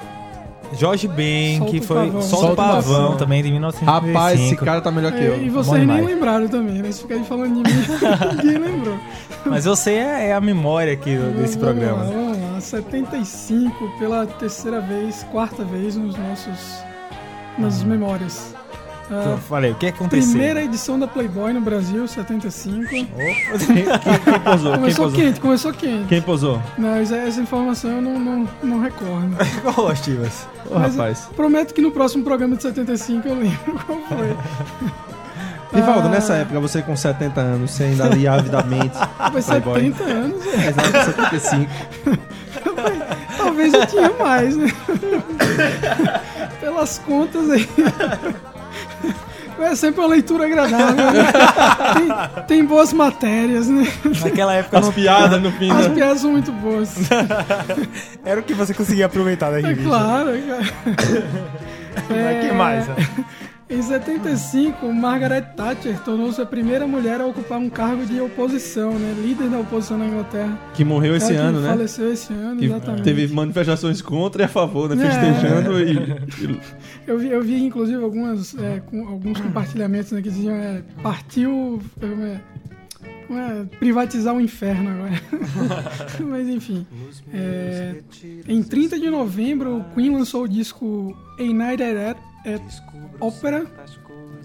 [0.72, 2.22] Jorge Ben, Solta que foi Pavão.
[2.22, 4.12] Solta o Pavão também, de 1995.
[4.14, 5.42] Rapaz, esse cara tá melhor que É, eu.
[5.42, 6.92] e Bom vocês nem lembraram também, né?
[6.92, 7.80] Se ficarem falando de mim,
[8.36, 8.96] ninguém lembrou.
[9.46, 12.04] Mas você é, é a memória aqui desse Vamos programa.
[12.04, 12.60] Lá, vamos lá.
[12.60, 16.84] 75 pela terceira vez, quarta vez nos nossos.
[17.58, 18.54] nas memórias.
[19.10, 20.30] Ah, Então, falei, o que é aconteceu?
[20.30, 22.86] primeira edição da Playboy no Brasil, 75.
[22.88, 24.72] Quem, quem posou?
[24.72, 25.10] Quem Começou posou?
[25.20, 26.06] quente, começou quente.
[26.08, 26.62] Quem posou?
[26.78, 29.36] Mas essa informação eu não, não, não recordo.
[29.62, 30.46] Qual, Chivas?
[30.70, 31.28] Ô, rapaz.
[31.34, 34.36] Prometo que no próximo programa de 75 eu lembro qual foi.
[35.72, 36.10] Rivaldo, Ah.
[36.10, 38.96] nessa época, você com 70 anos, você ainda ali avidamente.
[39.32, 39.74] Foi Playboy.
[39.92, 40.66] 70 anos, é.
[40.68, 41.04] Exato,
[41.40, 41.70] 75.
[43.36, 44.66] talvez eu tinha mais, né?
[46.60, 47.68] Pelas contas aí.
[49.60, 50.94] É sempre uma leitura agradável.
[50.96, 51.32] Né?
[51.92, 53.86] Tem, tem boas matérias, né?
[54.22, 55.94] Naquela época As não piadas no fim, As né?
[55.96, 56.94] piadas são muito boas.
[58.24, 59.84] era o que você conseguia aproveitar da É revista.
[59.90, 60.62] claro, cara.
[62.08, 62.88] Mas que mais?
[62.88, 62.96] né?
[63.70, 69.14] Em 75, Margaret Thatcher tornou-se a primeira mulher a ocupar um cargo de oposição, né?
[69.22, 70.58] Líder da oposição na Inglaterra.
[70.74, 71.68] Que morreu esse Ela ano, né?
[71.68, 73.04] Faleceu esse ano, Que exatamente.
[73.04, 75.06] teve manifestações contra e a favor, né?
[75.06, 75.08] É.
[75.10, 76.60] Festejando e, e-
[77.06, 81.80] Eu vi, eu vi inclusive algumas, é, com, alguns compartilhamentos né, que diziam é, partiu.
[82.02, 82.06] é,
[83.32, 85.22] é, privatizar o inferno agora.
[86.28, 86.84] Mas enfim.
[87.32, 87.94] é,
[88.48, 92.82] em 30 de novembro, o Queen lançou o disco A Night at, at
[93.20, 93.66] Opera,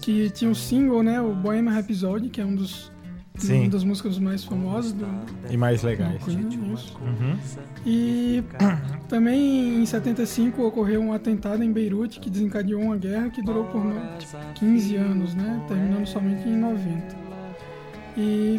[0.00, 1.20] que tinha um single, né?
[1.20, 2.92] O Bohemian Rhapsody, que é um dos.
[3.38, 3.60] Sim.
[3.62, 5.06] Uma das músicas mais famosas do,
[5.50, 6.22] E mais legais.
[6.24, 6.96] Queen, isso.
[6.98, 7.36] Uhum.
[7.84, 8.42] E
[9.10, 13.84] também em 75 ocorreu um atentado em Beirute que desencadeou uma guerra que durou por
[13.84, 14.00] no-
[14.54, 15.62] 15 anos, né?
[15.68, 17.14] Terminando somente em 90.
[18.16, 18.58] E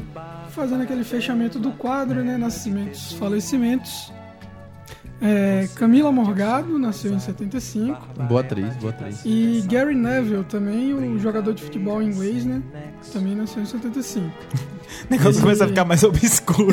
[0.50, 2.38] fazendo aquele fechamento do quadro, né?
[2.38, 4.14] Nascimentos, falecimentos.
[5.20, 7.98] É, Camila Morgado nasceu em 75
[8.30, 9.22] Boa atriz, boa atriz.
[9.26, 12.62] e Gary Neville também, o jogador de futebol inglês, né?
[13.12, 14.28] Também nasceu em 75.
[14.28, 14.32] O
[15.10, 16.68] negócio começa a ficar mais obscuro.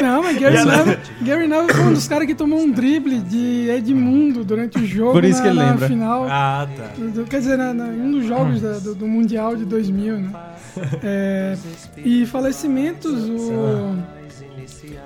[0.00, 3.68] Não, mas Gary Neville, Gary Neville foi um dos caras que tomou um drible de
[3.68, 5.88] Edmundo durante o jogo Por isso na, que ele na lembra.
[5.88, 6.26] final.
[6.30, 6.90] ah, tá.
[7.04, 10.30] do- quer dizer, na, um dos jogos da- do, do Mundial de 2000, né?
[11.02, 11.56] É,
[11.96, 13.96] e falecimentos, o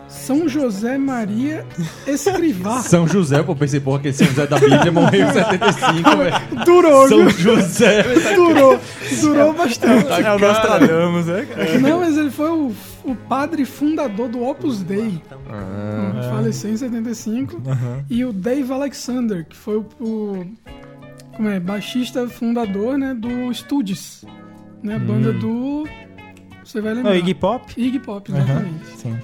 [0.09, 1.67] São José Maria
[2.07, 2.81] Escrivá.
[2.83, 6.65] São José, pô, pensei, porra, aquele São José da Bíblia morreu em 75, velho.
[6.65, 7.31] Durou, São viu?
[7.31, 8.03] José.
[8.35, 8.81] Durou,
[9.21, 10.07] durou bastante.
[10.23, 11.47] É o Nostradamus, né?
[11.81, 12.73] Não, mas ele foi o,
[13.05, 15.21] o padre fundador do Opus Dei.
[15.51, 17.61] Ah, Faleceu em 75.
[18.11, 20.47] E o Dave Alexander, que foi o, o-
[21.37, 24.25] como é, baixista fundador né, do Stooges.
[24.83, 25.87] Né, a banda do...
[26.65, 27.13] Você vai É lembrar.
[27.13, 27.73] o Iggy Pop?
[27.77, 28.87] Iggy Pop, exatamente.
[28.97, 29.17] Sim.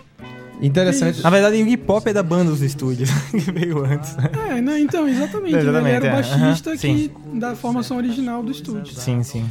[0.60, 1.22] Interessante.
[1.22, 4.30] Na verdade, o Iggy Pop é da banda dos estúdios, que veio antes, né?
[4.50, 5.56] É, não, então, exatamente.
[5.56, 6.12] É, exatamente, ele era o é.
[6.12, 8.96] baixista que, da formação original do Stooges.
[8.98, 9.46] Sim, sim.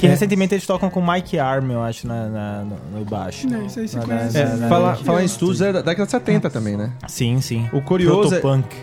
[0.00, 3.46] Que recentemente eles tocam com o Mike Arm, eu acho, na, na- no, no baixo.
[3.46, 4.38] Né, isso aí se conhece.
[4.38, 6.90] É, falar, é- em estudos é da década de 70 também, né?
[7.06, 7.68] Sim, sim.
[7.70, 8.40] O curioso, é,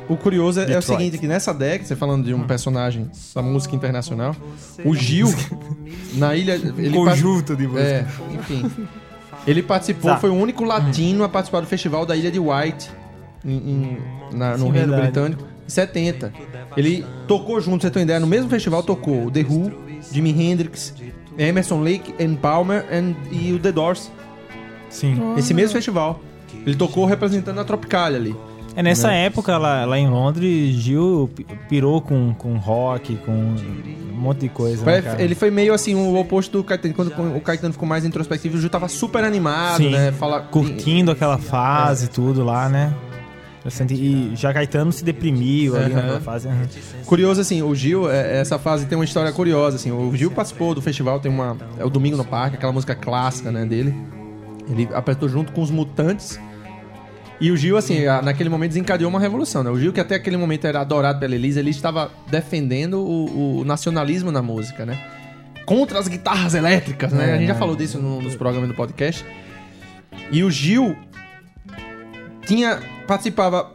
[0.07, 3.41] o curioso é, é o seguinte, que nessa década, você falando de um personagem da
[3.41, 4.35] música internacional,
[4.85, 5.33] o Gil,
[6.13, 6.53] na ilha...
[6.53, 7.81] Ele Conjunto de música.
[7.81, 8.71] É, enfim.
[9.47, 10.17] Ele participou, Tá.
[10.17, 12.89] foi o único latino a participar do festival da Ilha de White,
[13.45, 13.97] em- em-
[14.33, 15.01] na- no Sim, Reino verdade.
[15.03, 16.33] Britânico, em 70.
[16.75, 19.71] Ele tocou junto, você ter uma ideia, no mesmo festival tocou o The Who,
[20.11, 20.93] Jimi Hendrix,
[21.37, 24.11] Emerson Lake and Palmer and, e o The Doors.
[24.89, 25.17] Sim.
[25.37, 26.19] Esse mesmo festival.
[26.65, 28.35] Ele tocou representando a Tropicália ali.
[28.77, 34.15] É nessa época, lá, lá em Londres, Gil pi- pirou com, com rock, com um
[34.15, 36.93] monte de coisa, né, ele foi meio assim, o oposto do Caetano.
[36.93, 39.89] Quando o Caetano ficou mais introspectivo, o Gil tava super animado, Sim.
[39.89, 40.11] né?
[40.11, 42.93] Fala, Curtindo aquela fase e tudo lá, né?
[43.89, 45.95] E já Caetano se deprimiu ali Aham.
[45.95, 46.47] naquela fase.
[46.47, 46.67] aham.
[47.05, 49.91] Curioso, assim, o Gil, é, essa fase tem uma história curiosa, assim.
[49.91, 51.57] O Gil participou do festival, tem uma.
[51.77, 53.93] É o Domingo no Parque, aquela música clássica, né, dele.
[54.69, 56.39] Ele apresentou junto com os Mutantes.
[57.39, 59.69] E o Gil, assim, naquele momento desencadeou uma revolução, né?
[59.69, 63.63] O Gil, que até aquele momento era adorado pela Elisa, ele estava defendendo o, o
[63.65, 64.97] nacionalismo na música, né?
[65.65, 67.29] Contra as guitarras elétricas, né?
[67.29, 67.59] É, a gente já né?
[67.59, 69.23] falou disso no- nos programas do podcast.
[70.31, 70.95] E o Gil
[72.45, 73.71] tinha participava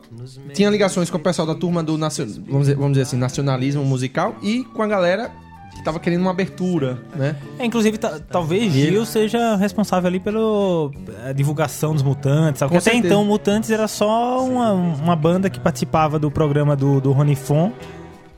[0.53, 2.17] tinha ligações com o pessoal da turma do vamos
[2.63, 5.31] dizer, vamos dizer assim nacionalismo musical e com a galera
[5.77, 7.37] que tava querendo uma abertura, né?
[7.59, 10.91] É, inclusive, ta- talvez E ele- Gil seja responsável ali pela
[11.35, 12.77] divulgação dos Mutantes, sabe?
[12.77, 13.07] Até certeza.
[13.07, 17.73] então, Mutantes era só uma, uma banda que participava do programa do, do Rony Fon,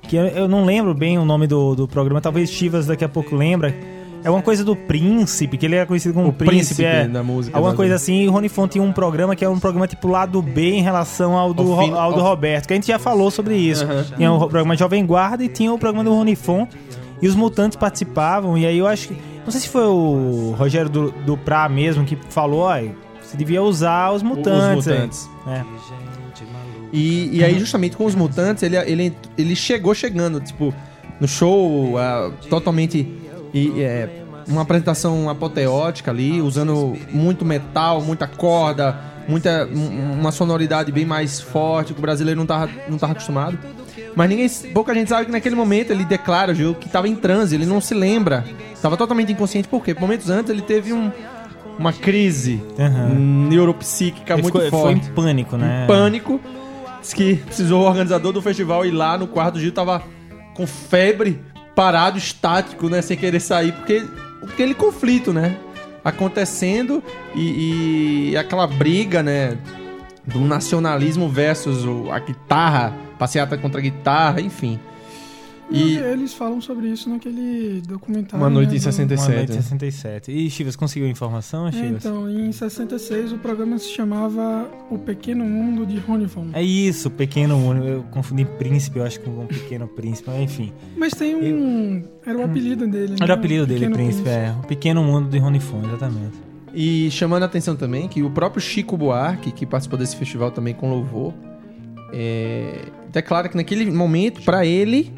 [0.02, 3.08] que eu, eu não lembro bem o nome do, do programa, talvez Chivas daqui a
[3.08, 3.74] pouco lembra.
[4.22, 7.06] É uma coisa do Príncipe, que ele era conhecido como O Príncipe, Príncipe é.
[7.06, 9.52] da música, Alguma mais coisa assim, e o Rony Fon tinha um programa que era
[9.52, 12.66] um programa tipo lado B em relação ao do, Ao fim- ao do ao- Roberto,
[12.66, 13.84] que a gente já falou sobre isso.
[13.84, 14.02] Aham.
[14.16, 16.66] Tinha o programa Jovem Guarda e tinha o programa do Rony Fon.
[17.24, 19.16] E os mutantes participavam, e aí eu acho que.
[19.44, 22.74] Não sei se foi o Rogério do, Duprá mesmo que falou, ó,
[23.22, 24.78] você devia usar os mutantes.
[24.78, 25.30] os aí." mutantes.
[25.46, 25.64] É.
[26.92, 30.72] E, e aí justamente com os mutantes ele, ele, ele chegou chegando tipo
[31.20, 33.08] no show ah, totalmente
[33.52, 40.92] e, é, uma apresentação apoteótica ali usando muito metal, muita corda, muita um- uma sonoridade
[40.92, 43.58] bem mais forte que o brasileiro não tava, não tava acostumado.
[44.16, 47.54] Mas ninguém, pouca gente sabe que naquele momento ele declara, Gil, que estava em transe,
[47.54, 48.44] ele não se lembra.
[48.72, 49.94] Estava totalmente inconsciente, por quê?
[49.94, 51.10] Por momentos antes ele teve um,
[51.78, 53.08] uma crise Aham.
[53.48, 55.84] neuropsíquica Ele muito ficou, foi forte em pânico, né?
[55.84, 56.40] em pânico.
[57.00, 60.02] Diz que precisou o organizador do festival ir lá no quarto do Gil, tava
[60.54, 61.40] com febre,
[61.74, 63.02] parado, estático, né?
[63.02, 64.04] Sem querer sair, porque
[64.42, 65.56] aquele conflito, né?
[66.04, 67.02] Acontecendo
[67.34, 69.58] e, e aquela briga, né?
[70.24, 74.78] Do nacionalismo versus o- a guitarra, passeata contra a guitarra, enfim.
[75.70, 78.36] E E eles falam sobre isso naquele documentário.
[78.44, 79.30] Uma Noite né, em do- 67.
[79.30, 80.30] Uma noite em 67.
[80.30, 82.04] E Chivas, conseguiu informação, É, Chivas?
[82.04, 86.48] então, em 66 o programa se chamava O Pequeno Mundo de Rony Von.
[86.52, 87.82] É isso, Pequeno Mundo.
[87.82, 90.70] Eu confundi Príncipe, eu acho com um Pequeno Príncipe, mas enfim.
[90.98, 92.04] Mas tem um.
[92.26, 93.16] Era o apelido dele, né?
[93.22, 94.54] Era o apelido dele, Pequeno Príncipe, é.
[94.62, 96.36] O Pequeno Mundo de Rony Fon, exatamente.
[96.74, 100.74] E chamando a atenção também que o próprio Chico Buarque, que participou desse festival também
[100.74, 101.32] com louvor,
[102.12, 105.12] é, declara que naquele momento, pra ele,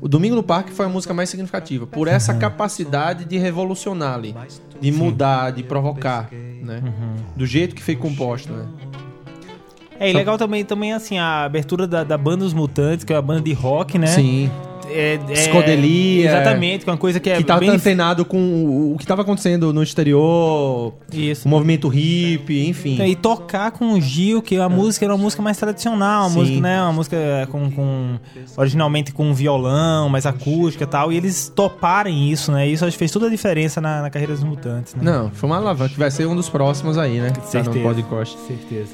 [0.00, 4.34] o Domingo no Parque foi a música mais significativa, por essa capacidade de revolucionar ali,
[4.80, 6.82] de mudar, de provocar, né?
[7.36, 8.66] Do jeito que foi composta, né?
[9.98, 13.16] É, e legal também, também assim, a abertura da, da banda Os Mutantes, que é
[13.16, 14.08] uma banda de rock, né?
[14.08, 14.50] Sim.
[14.94, 16.28] É, é- Psicodelia.
[16.28, 17.70] Exatamente, com uma coisa que é que tava bem...
[17.70, 21.46] antenado com o- que estava acontecendo no exterior, Isso.
[21.46, 23.02] o movimento hippie, enfim.
[23.04, 26.38] E tocar com o Gil, que a música era uma música mais tradicional, uma Sim.
[26.38, 26.82] música, né?
[26.82, 27.16] Uma música
[27.50, 28.18] com, com-
[28.56, 31.12] originalmente com violão, mais acústica e tal.
[31.12, 32.66] E eles toparem isso, né?
[32.68, 35.02] Isso acho que fez toda a diferença na, na carreira dos mutantes, né?
[35.02, 37.30] Não, foi uma alavanca, que vai ser um dos próximos aí, né?
[37.30, 38.38] Que tá no podcast.
[38.46, 38.92] Certeza.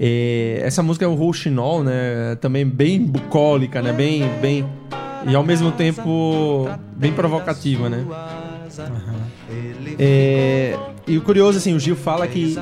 [0.00, 2.36] É, essa música é o Rouxinol, né?
[2.40, 3.92] Também bem bucólica, né?
[3.92, 4.64] Bem, bem...
[5.26, 8.04] E ao mesmo tempo bem provocativa, né?
[9.98, 12.58] É, e o curioso, assim, o Gil fala que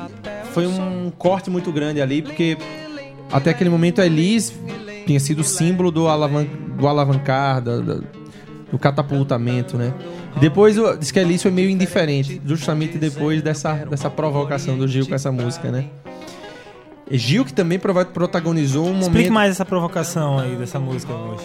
[0.53, 2.57] foi um corte muito grande ali, porque
[3.31, 4.53] até aquele momento a Elis
[5.05, 6.45] tinha sido símbolo do, alavan
[6.77, 7.99] do alavancar, da- da-
[8.71, 9.93] do catapultamento, né?
[10.39, 15.07] Depois diz que a Elis foi meio indiferente, justamente depois dessa, dessa provocação do Gil
[15.07, 15.85] com essa música, né?
[17.11, 17.77] E Gil que também
[18.13, 19.33] protagonizou um Explique momento...
[19.33, 21.43] mais essa provocação aí dessa música hoje.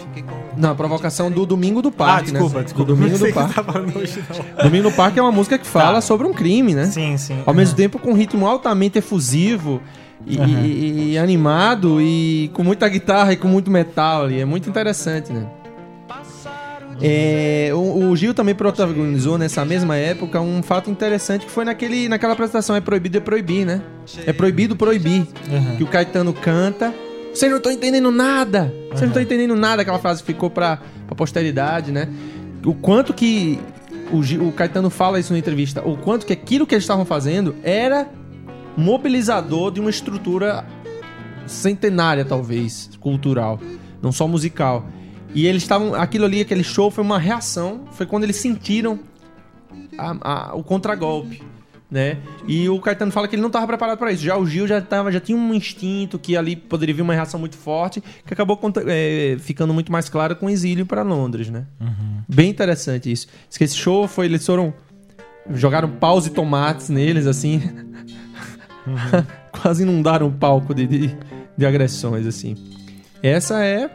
[0.55, 2.63] Não, a provocação do Domingo do Ah, Parque, desculpa, né?
[2.63, 2.91] desculpa.
[2.93, 3.97] Do Domingo do Parque.
[3.97, 4.23] hoje.
[4.63, 6.01] Domingo no Parque é uma música que fala Tá.
[6.01, 6.85] sobre um crime, né?
[6.85, 7.39] Sim, sim.
[7.45, 9.81] Ao mesmo tempo com um ritmo altamente efusivo
[10.25, 10.47] e, Aham.
[10.65, 14.39] e- e animado e com muita guitarra e com muito metal ali.
[14.39, 15.45] É muito interessante, né?
[17.01, 22.09] É, o, o Gil também protagonizou nessa mesma época um fato interessante que foi naquele,
[22.09, 23.81] naquela apresentação É Proibido é Proibir, né?
[24.25, 25.27] É Proibido Proibir.
[25.51, 25.75] Aham.
[25.77, 26.93] Que o Caetano canta.
[27.33, 28.73] Vocês não estão entendendo nada!
[28.87, 29.83] Vocês não estão entendendo nada!
[29.83, 32.09] Aquela frase ficou pra, pra posteridade, né?
[32.65, 33.59] O quanto que
[34.11, 37.05] o, Gil- o Caetano fala isso na entrevista, o quanto que aquilo que eles estavam
[37.05, 38.07] fazendo era
[38.75, 40.65] mobilizador de uma estrutura
[41.45, 43.59] centenária, talvez, cultural,
[44.01, 44.85] não só musical.
[45.33, 45.93] E eles estavam.
[45.93, 47.85] Aquilo ali, aquele show foi uma reação.
[47.91, 48.99] Foi quando eles sentiram
[49.97, 51.41] a- a- o contragolpe.
[51.89, 52.17] Né?
[52.45, 54.21] E o Caetano fala que ele não estava preparado para isso.
[54.21, 57.39] Já o Gil já, tava, já tinha um instinto que ali poderia vir uma reação
[57.39, 61.65] muito forte, que acabou é, ficando muito mais claro com o exílio para Londres, né?
[62.27, 63.27] Bem interessante isso.
[63.47, 64.25] Diz que esse show foi.
[64.25, 64.73] Eles foram.
[65.53, 67.61] Jogaram paus e tomates neles, assim.
[69.61, 71.17] Quase inundaram o palco de, de,
[71.57, 72.55] de agressões, assim.
[73.23, 73.89] Essa é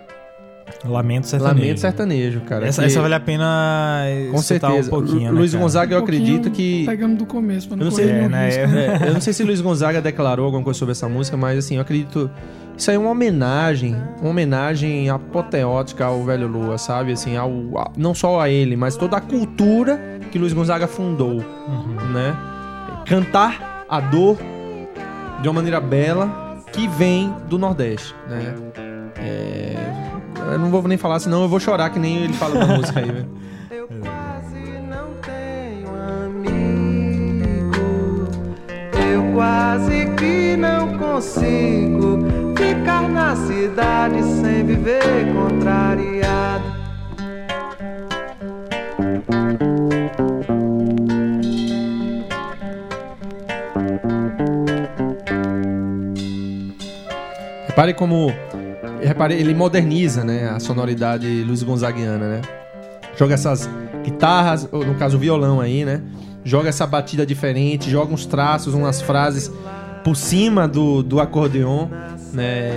[0.85, 1.61] Lamento sertanejo.
[1.61, 2.67] Lamento Sertanejo, cara.
[2.67, 4.89] Essa, que- essa vale a pena Com escutar certeza.
[4.89, 5.55] um pouquinho, né, Luiz?
[5.55, 6.85] Gonzaga, eu Um pouquinho acredito que.
[6.87, 8.61] Pegando do começo, pra não, Eu não sei, nenhum né, risco.
[8.61, 11.59] é- É, eu não sei se Luiz Gonzaga declarou alguma coisa sobre essa música, mas
[11.59, 12.31] assim, eu acredito.
[12.77, 17.13] Isso aí é uma homenagem, uma homenagem apoteótica ao Velho Lua, sabe?
[17.13, 21.37] Assim, ao, a- não só a ele, mas toda a cultura que Luiz Gonzaga fundou,
[22.13, 22.35] né?
[23.07, 24.39] Cantar a dor
[25.43, 28.55] de uma maneira bela que vem do Nordeste, né?
[29.19, 29.72] É,
[30.53, 33.01] eu não vou nem falar, senão eu vou chorar que nem ele fala na música
[33.01, 33.29] aí, velho.
[33.71, 35.89] Eu quase não tenho
[36.21, 37.75] amigo.
[39.11, 42.19] Eu quase que não consigo
[42.57, 46.83] ficar na cidade sem viver contrariado.
[57.69, 58.31] Repare como.
[59.31, 62.41] Ele moderniza né, a sonoridade Luiz Gonzaguiana, né?
[63.17, 63.69] Joga essas
[64.05, 66.01] guitarras, ou no caso o violão aí, né?
[66.45, 69.51] Joga essa batida diferente, joga uns traços, umas frases
[70.03, 71.89] por cima do, do acordeon,
[72.33, 72.71] né?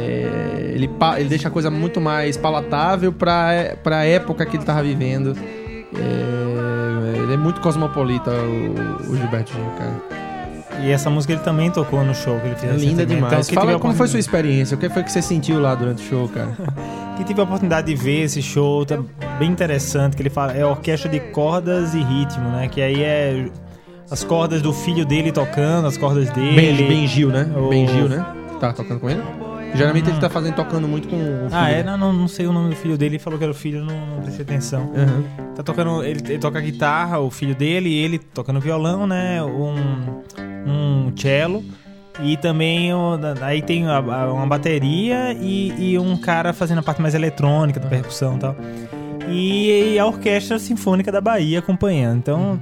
[0.74, 5.36] Ele, ele deixa a coisa muito mais palatável pra, pra época que ele tava vivendo.
[5.96, 10.25] É, ele é muito cosmopolita, o, o Gilberto Gil, cara.
[10.84, 13.16] E essa música ele também tocou no show que ele fez É linda recentemente.
[13.16, 13.50] demais.
[13.50, 16.06] Então, Fala como foi sua experiência, o que foi que você sentiu lá durante o
[16.08, 16.50] show, cara?
[17.18, 18.98] Quem tive a oportunidade de ver esse show, tá
[19.40, 22.68] bem interessante, que ele fala, é orquestra de cordas e ritmo, né?
[22.68, 23.46] Que aí é
[24.12, 26.56] as cordas do filho dele tocando, as cordas dele.
[26.56, 27.50] Ben, ben Gil, né?
[27.56, 28.24] O- Ben Gil, né?
[28.60, 29.22] Tá tocando com ele?
[29.76, 31.50] Geralmente ele tá fazendo, tocando muito com o filho.
[31.52, 31.84] Ah, é?
[31.84, 33.84] Não, não, não sei o nome do filho dele, ele falou que era o filho,
[33.84, 34.92] não, não prestei atenção.
[34.96, 35.24] Aham.
[35.56, 39.44] Tá tocando, ele, ele toca guitarra, o filho dele, e ele tocando violão, né?
[39.44, 40.22] Um,
[40.66, 41.64] um cello.
[42.22, 42.92] E também
[43.42, 48.38] aí tem uma bateria e, e um cara fazendo a parte mais eletrônica da percussão
[48.38, 48.56] e tal.
[49.28, 52.18] E, e a orquestra sinfônica da Bahia acompanhando.
[52.20, 52.62] Então,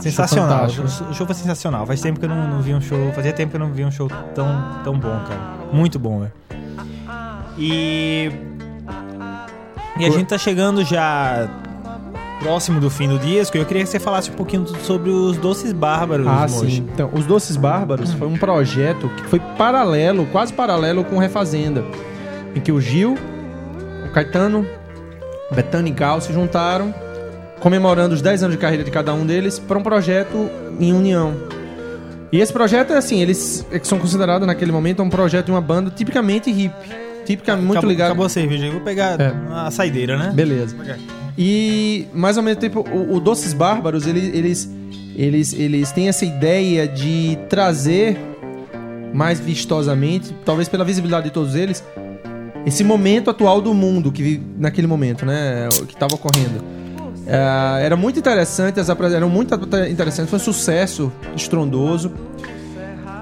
[0.00, 0.66] sensacional.
[0.66, 1.86] O show foi sensacional.
[1.86, 3.12] Faz tempo que eu não, não vi um show.
[3.12, 5.40] Fazia tempo que eu não vi um show tão, tão bom, cara.
[5.72, 6.32] Muito bom, velho.
[7.58, 8.30] E.
[9.98, 11.48] E a gente tá chegando já
[12.40, 15.72] próximo do fim do disco, eu queria que você falasse um pouquinho sobre os Doces
[15.72, 16.88] Bárbaros, Ah, sim.
[16.92, 21.84] Então, Os Doces Bárbaros foi um projeto que foi paralelo, quase paralelo com o Refazenda,
[22.54, 23.16] em que o Gil,
[24.06, 24.66] o Caetano,
[25.52, 26.94] Betânia e Gal se juntaram,
[27.60, 30.48] comemorando os 10 anos de carreira de cada um deles, para um projeto
[30.78, 31.34] em união.
[32.32, 35.60] E esse projeto é assim, eles é são considerados naquele momento um projeto de uma
[35.60, 36.72] banda tipicamente hip,
[37.26, 39.32] tipicamente muito acabou, ligado Acabou a cerveja, eu vou pegar É.
[39.52, 40.32] a saideira, né?
[40.34, 40.76] Beleza.
[41.36, 44.70] E, mais ao mesmo tempo, o, o Doces Bárbaros, ele- eles,
[45.16, 48.16] eles, eles têm essa ideia de trazer
[49.12, 51.82] mais vistosamente, talvez pela visibilidade de todos eles,
[52.64, 56.62] esse momento atual do mundo, que naquele momento, né, que estava ocorrendo.
[57.26, 59.54] É, era muito interessante, as eram muito
[59.88, 62.12] interessantes, foi um sucesso estrondoso.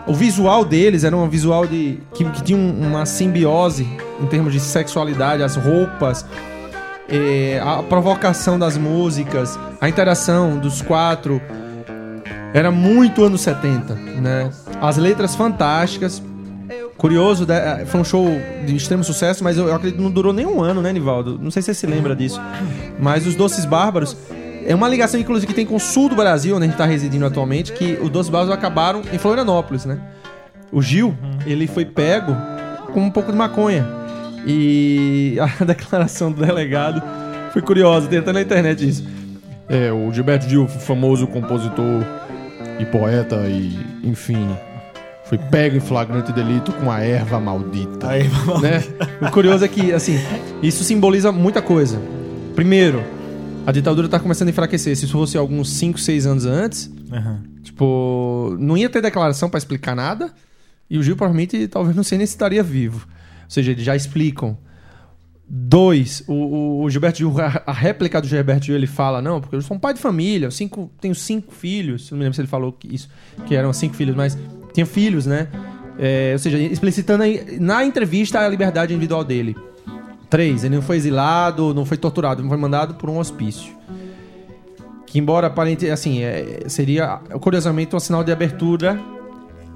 [0.06, 3.86] O visual deles era um visual de que, que tinha um- uma simbiose
[4.20, 6.24] em termos de sexualidade, as roupas,
[7.10, 11.40] eh, a provocação das músicas, a interação dos quatro.
[12.54, 14.48] Era muito anos 70, né?
[14.80, 16.22] As letras fantásticas.
[16.98, 17.86] Curioso, né?
[17.86, 18.26] foi um show
[18.66, 21.38] de extremo sucesso, mas eu, eu acredito que não durou nem um ano, né, Nivaldo?
[21.40, 22.40] Não sei se você se lembra disso.
[22.98, 24.16] Mas os Doces Bárbaros
[24.66, 26.84] é uma ligação, inclusive, que tem com o sul do Brasil, onde a gente está
[26.84, 30.00] residindo atualmente, que os Doces Bárbaros acabaram em Florianópolis, né?
[30.72, 32.36] O Gil, ele foi pego
[32.92, 33.86] com um pouco de maconha.
[34.44, 37.00] E a declaração do delegado
[37.52, 39.06] foi curiosa, tem até na internet isso.
[39.68, 42.02] É, o Gilberto Gil, famoso compositor
[42.80, 44.56] e poeta e, enfim,
[45.28, 48.08] foi pego em flagrante delito com a erva maldita.
[48.08, 48.82] Aí, vamos né?
[49.20, 50.14] O curioso é que, assim,
[50.62, 52.00] isso simboliza muita coisa.
[52.54, 53.02] Primeiro,
[53.66, 54.96] a ditadura tá começando a enfraquecer.
[54.96, 57.42] Se isso fosse alguns 5, 6 anos antes, Aham.
[57.62, 60.32] Tipo, não ia ter declaração pra explicar nada.
[60.90, 63.06] E o Gil provavelmente talvez não sei nem se estaria vivo.
[63.44, 64.56] Ou seja, eles já explicam.
[65.50, 69.40] Dois, o, o- o Gilberto Gil, a, a réplica do Gilberto Gil, ele fala, não,
[69.40, 72.10] porque eu sou um pai de família, cinco, tenho cinco filhos.
[72.10, 73.08] Não me lembro se ele falou que isso,
[73.46, 74.36] que eram cinco filhos, mas
[74.78, 75.48] tinha filhos, né?
[75.98, 79.56] É, ou seja, explicitando aí, na entrevista a liberdade individual dele.
[80.30, 83.76] Três, ele não foi exilado, não foi torturado, não foi mandado por um hospício
[85.06, 89.00] que embora aparente assim é, seria curiosamente um sinal de abertura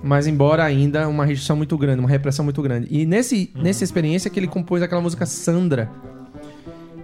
[0.03, 4.31] mas embora ainda uma restrição muito grande uma repressão muito grande e nesse nessa experiência
[4.31, 5.91] que ele compôs aquela música Sandra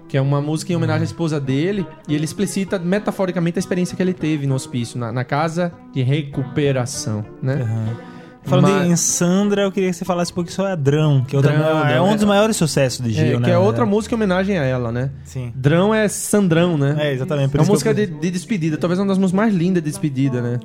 [0.09, 3.95] que é uma música em homenagem à esposa dele e ele explicita metaforicamente a experiência
[3.97, 7.97] que ele teve no hospício na, na casa de recuperação né
[8.45, 11.37] Falando Mas- em Sandra, eu queria que você falasse um pouquinho sobre a Drão, que
[11.37, 11.53] é, Drão,
[11.85, 13.45] é Drão, um é- dos maiores sucessos de É, Gil, né?
[13.45, 15.53] que é outra música em homenagem a ela né Sim.
[15.55, 17.55] Drão é Sandrão né É, exatamente.
[17.55, 20.41] É uma música eu- de, de despedida, talvez uma das músicas mais lindas de despedida,
[20.41, 20.59] né?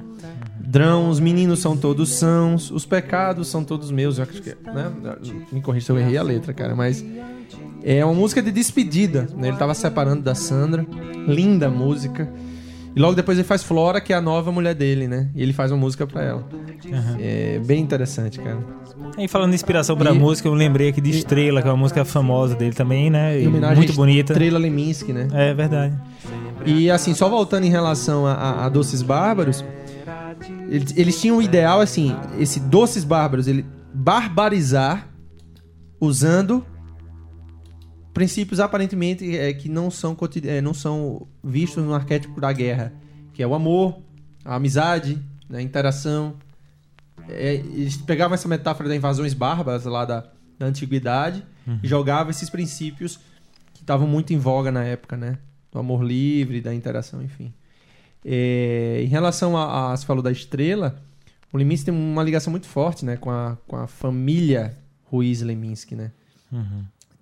[0.65, 4.17] Drão, os meninos são todos sãos, os pecados são todos meus.
[4.17, 4.91] Eu acho que, né?
[5.51, 7.03] Me corrija se eu errei a letra, cara, mas
[7.83, 9.49] é uma música de despedida, né?
[9.49, 10.85] Ele tava separando da Sandra,
[11.27, 12.31] linda música.
[12.95, 15.29] E logo depois ele faz Flora, que é a nova mulher dele, né?
[15.35, 16.47] E ele faz uma música pra ela.
[17.19, 18.59] É bem interessante, cara.
[19.17, 21.77] E falando de inspiração pra E- música, eu lembrei aqui de Estrela, que é uma
[21.77, 23.41] música famosa dele também, né?
[23.41, 24.33] E muito bonita.
[24.33, 25.27] Estrela Leminski, né?
[25.33, 25.95] É verdade.
[26.65, 29.65] E assim, só voltando em relação a, a- a Doces Bárbaros,
[30.69, 35.09] eles, eles tinham o ideal, assim, esse Doces Bárbaros, ele barbarizar
[35.99, 36.63] usando
[38.13, 42.93] princípios aparentemente é, que não são, é, não são vistos no arquétipo da guerra,
[43.33, 43.99] que é o amor,
[44.45, 46.35] a amizade, né, a interação.
[47.27, 51.43] É, eles pegavam essa metáfora das invasões bárbaras lá da, da antiguidade
[51.81, 53.19] e jogavam esses princípios
[53.73, 55.37] que estavam muito em voga na época, né?
[55.71, 57.53] Do amor livre, da interação, enfim.
[58.23, 59.97] É, em relação a, a.
[59.97, 61.01] Você falou da estrela,
[61.51, 63.17] o Leminski tem uma ligação muito forte, né?
[63.17, 66.11] Com a, com a família Ruiz Leminski, né?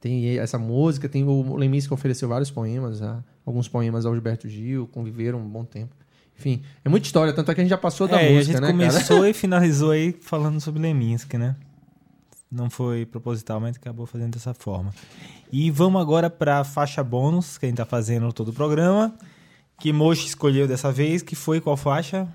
[0.01, 4.49] Tem essa música, tem o Leminski que ofereceu vários poemas, a- alguns poemas ao Gilberto
[4.49, 5.95] Gil, conviveram um bom tempo.
[6.37, 8.61] Enfim, é muita história, tanto é que a gente já passou da é, música, a
[8.61, 8.91] gente né, cara?
[8.93, 11.55] começou e finalizou aí falando sobre Leminski, né?
[12.51, 14.91] Não foi proposital, mas acabou fazendo dessa forma.
[15.51, 19.13] E vamos agora pra faixa bônus, que a gente tá fazendo todo o programa.
[19.79, 22.27] Que Mochi escolheu dessa vez, que foi qual faixa?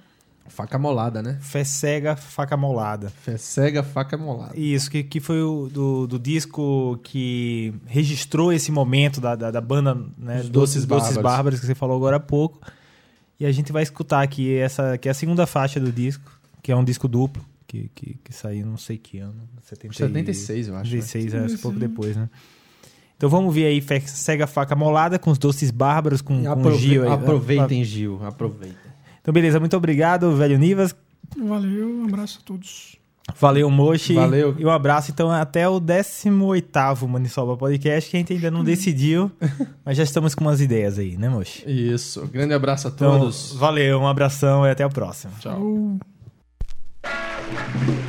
[0.48, 1.38] Faca molada, né?
[1.40, 3.10] Fé cega, faca molada.
[3.10, 4.58] Fé cega, faca molada.
[4.58, 9.60] Isso, que, que foi o do, do disco que registrou esse momento da, da, da
[9.60, 10.86] banda né, Os Doces, Doces Doces
[11.16, 11.22] Bárbaros.
[11.22, 12.60] Bárbaros, que você falou agora há pouco.
[13.38, 16.30] E a gente vai escutar aqui essa, que é a segunda faixa do disco,
[16.62, 19.34] que é um disco duplo, que, que, que saiu não sei que ano.
[19.62, 20.90] 70 e- 76, eu acho.
[20.90, 20.96] né?
[21.00, 22.30] 16, é, pouco depois, né?
[23.16, 27.02] Então vamos ver aí Fé Cega Faca Molada com os Doces Bárbaros, com, com Gil
[27.04, 27.10] aí.
[27.12, 28.76] Aproveitem, Gil, aproveitem.
[29.26, 30.94] Então, beleza, muito obrigado, velho Nivas.
[31.36, 32.94] Valeu, um abraço a todos.
[33.40, 34.14] Valeu, Mochi.
[34.14, 34.54] Valeu.
[34.56, 39.28] E um abraço, então, até o 18 Manisoba Podcast, que a gente ainda não decidiu,
[39.84, 41.64] mas já estamos com umas ideias aí, né, Mochi?
[41.66, 42.24] Isso.
[42.28, 43.46] Grande abraço a então, todos.
[43.48, 45.32] Então, valeu, um abração e até o próximo.
[45.40, 45.98] Tchau.
[47.02, 48.05] Tchau.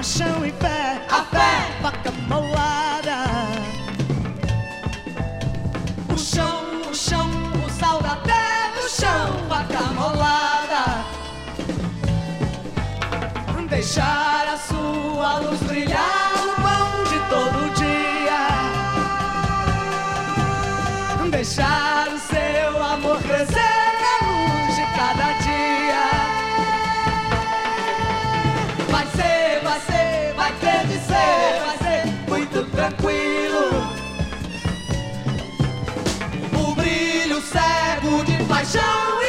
[0.00, 2.69] ma chão em pé, a fé, vaca moa.
[38.70, 39.19] show.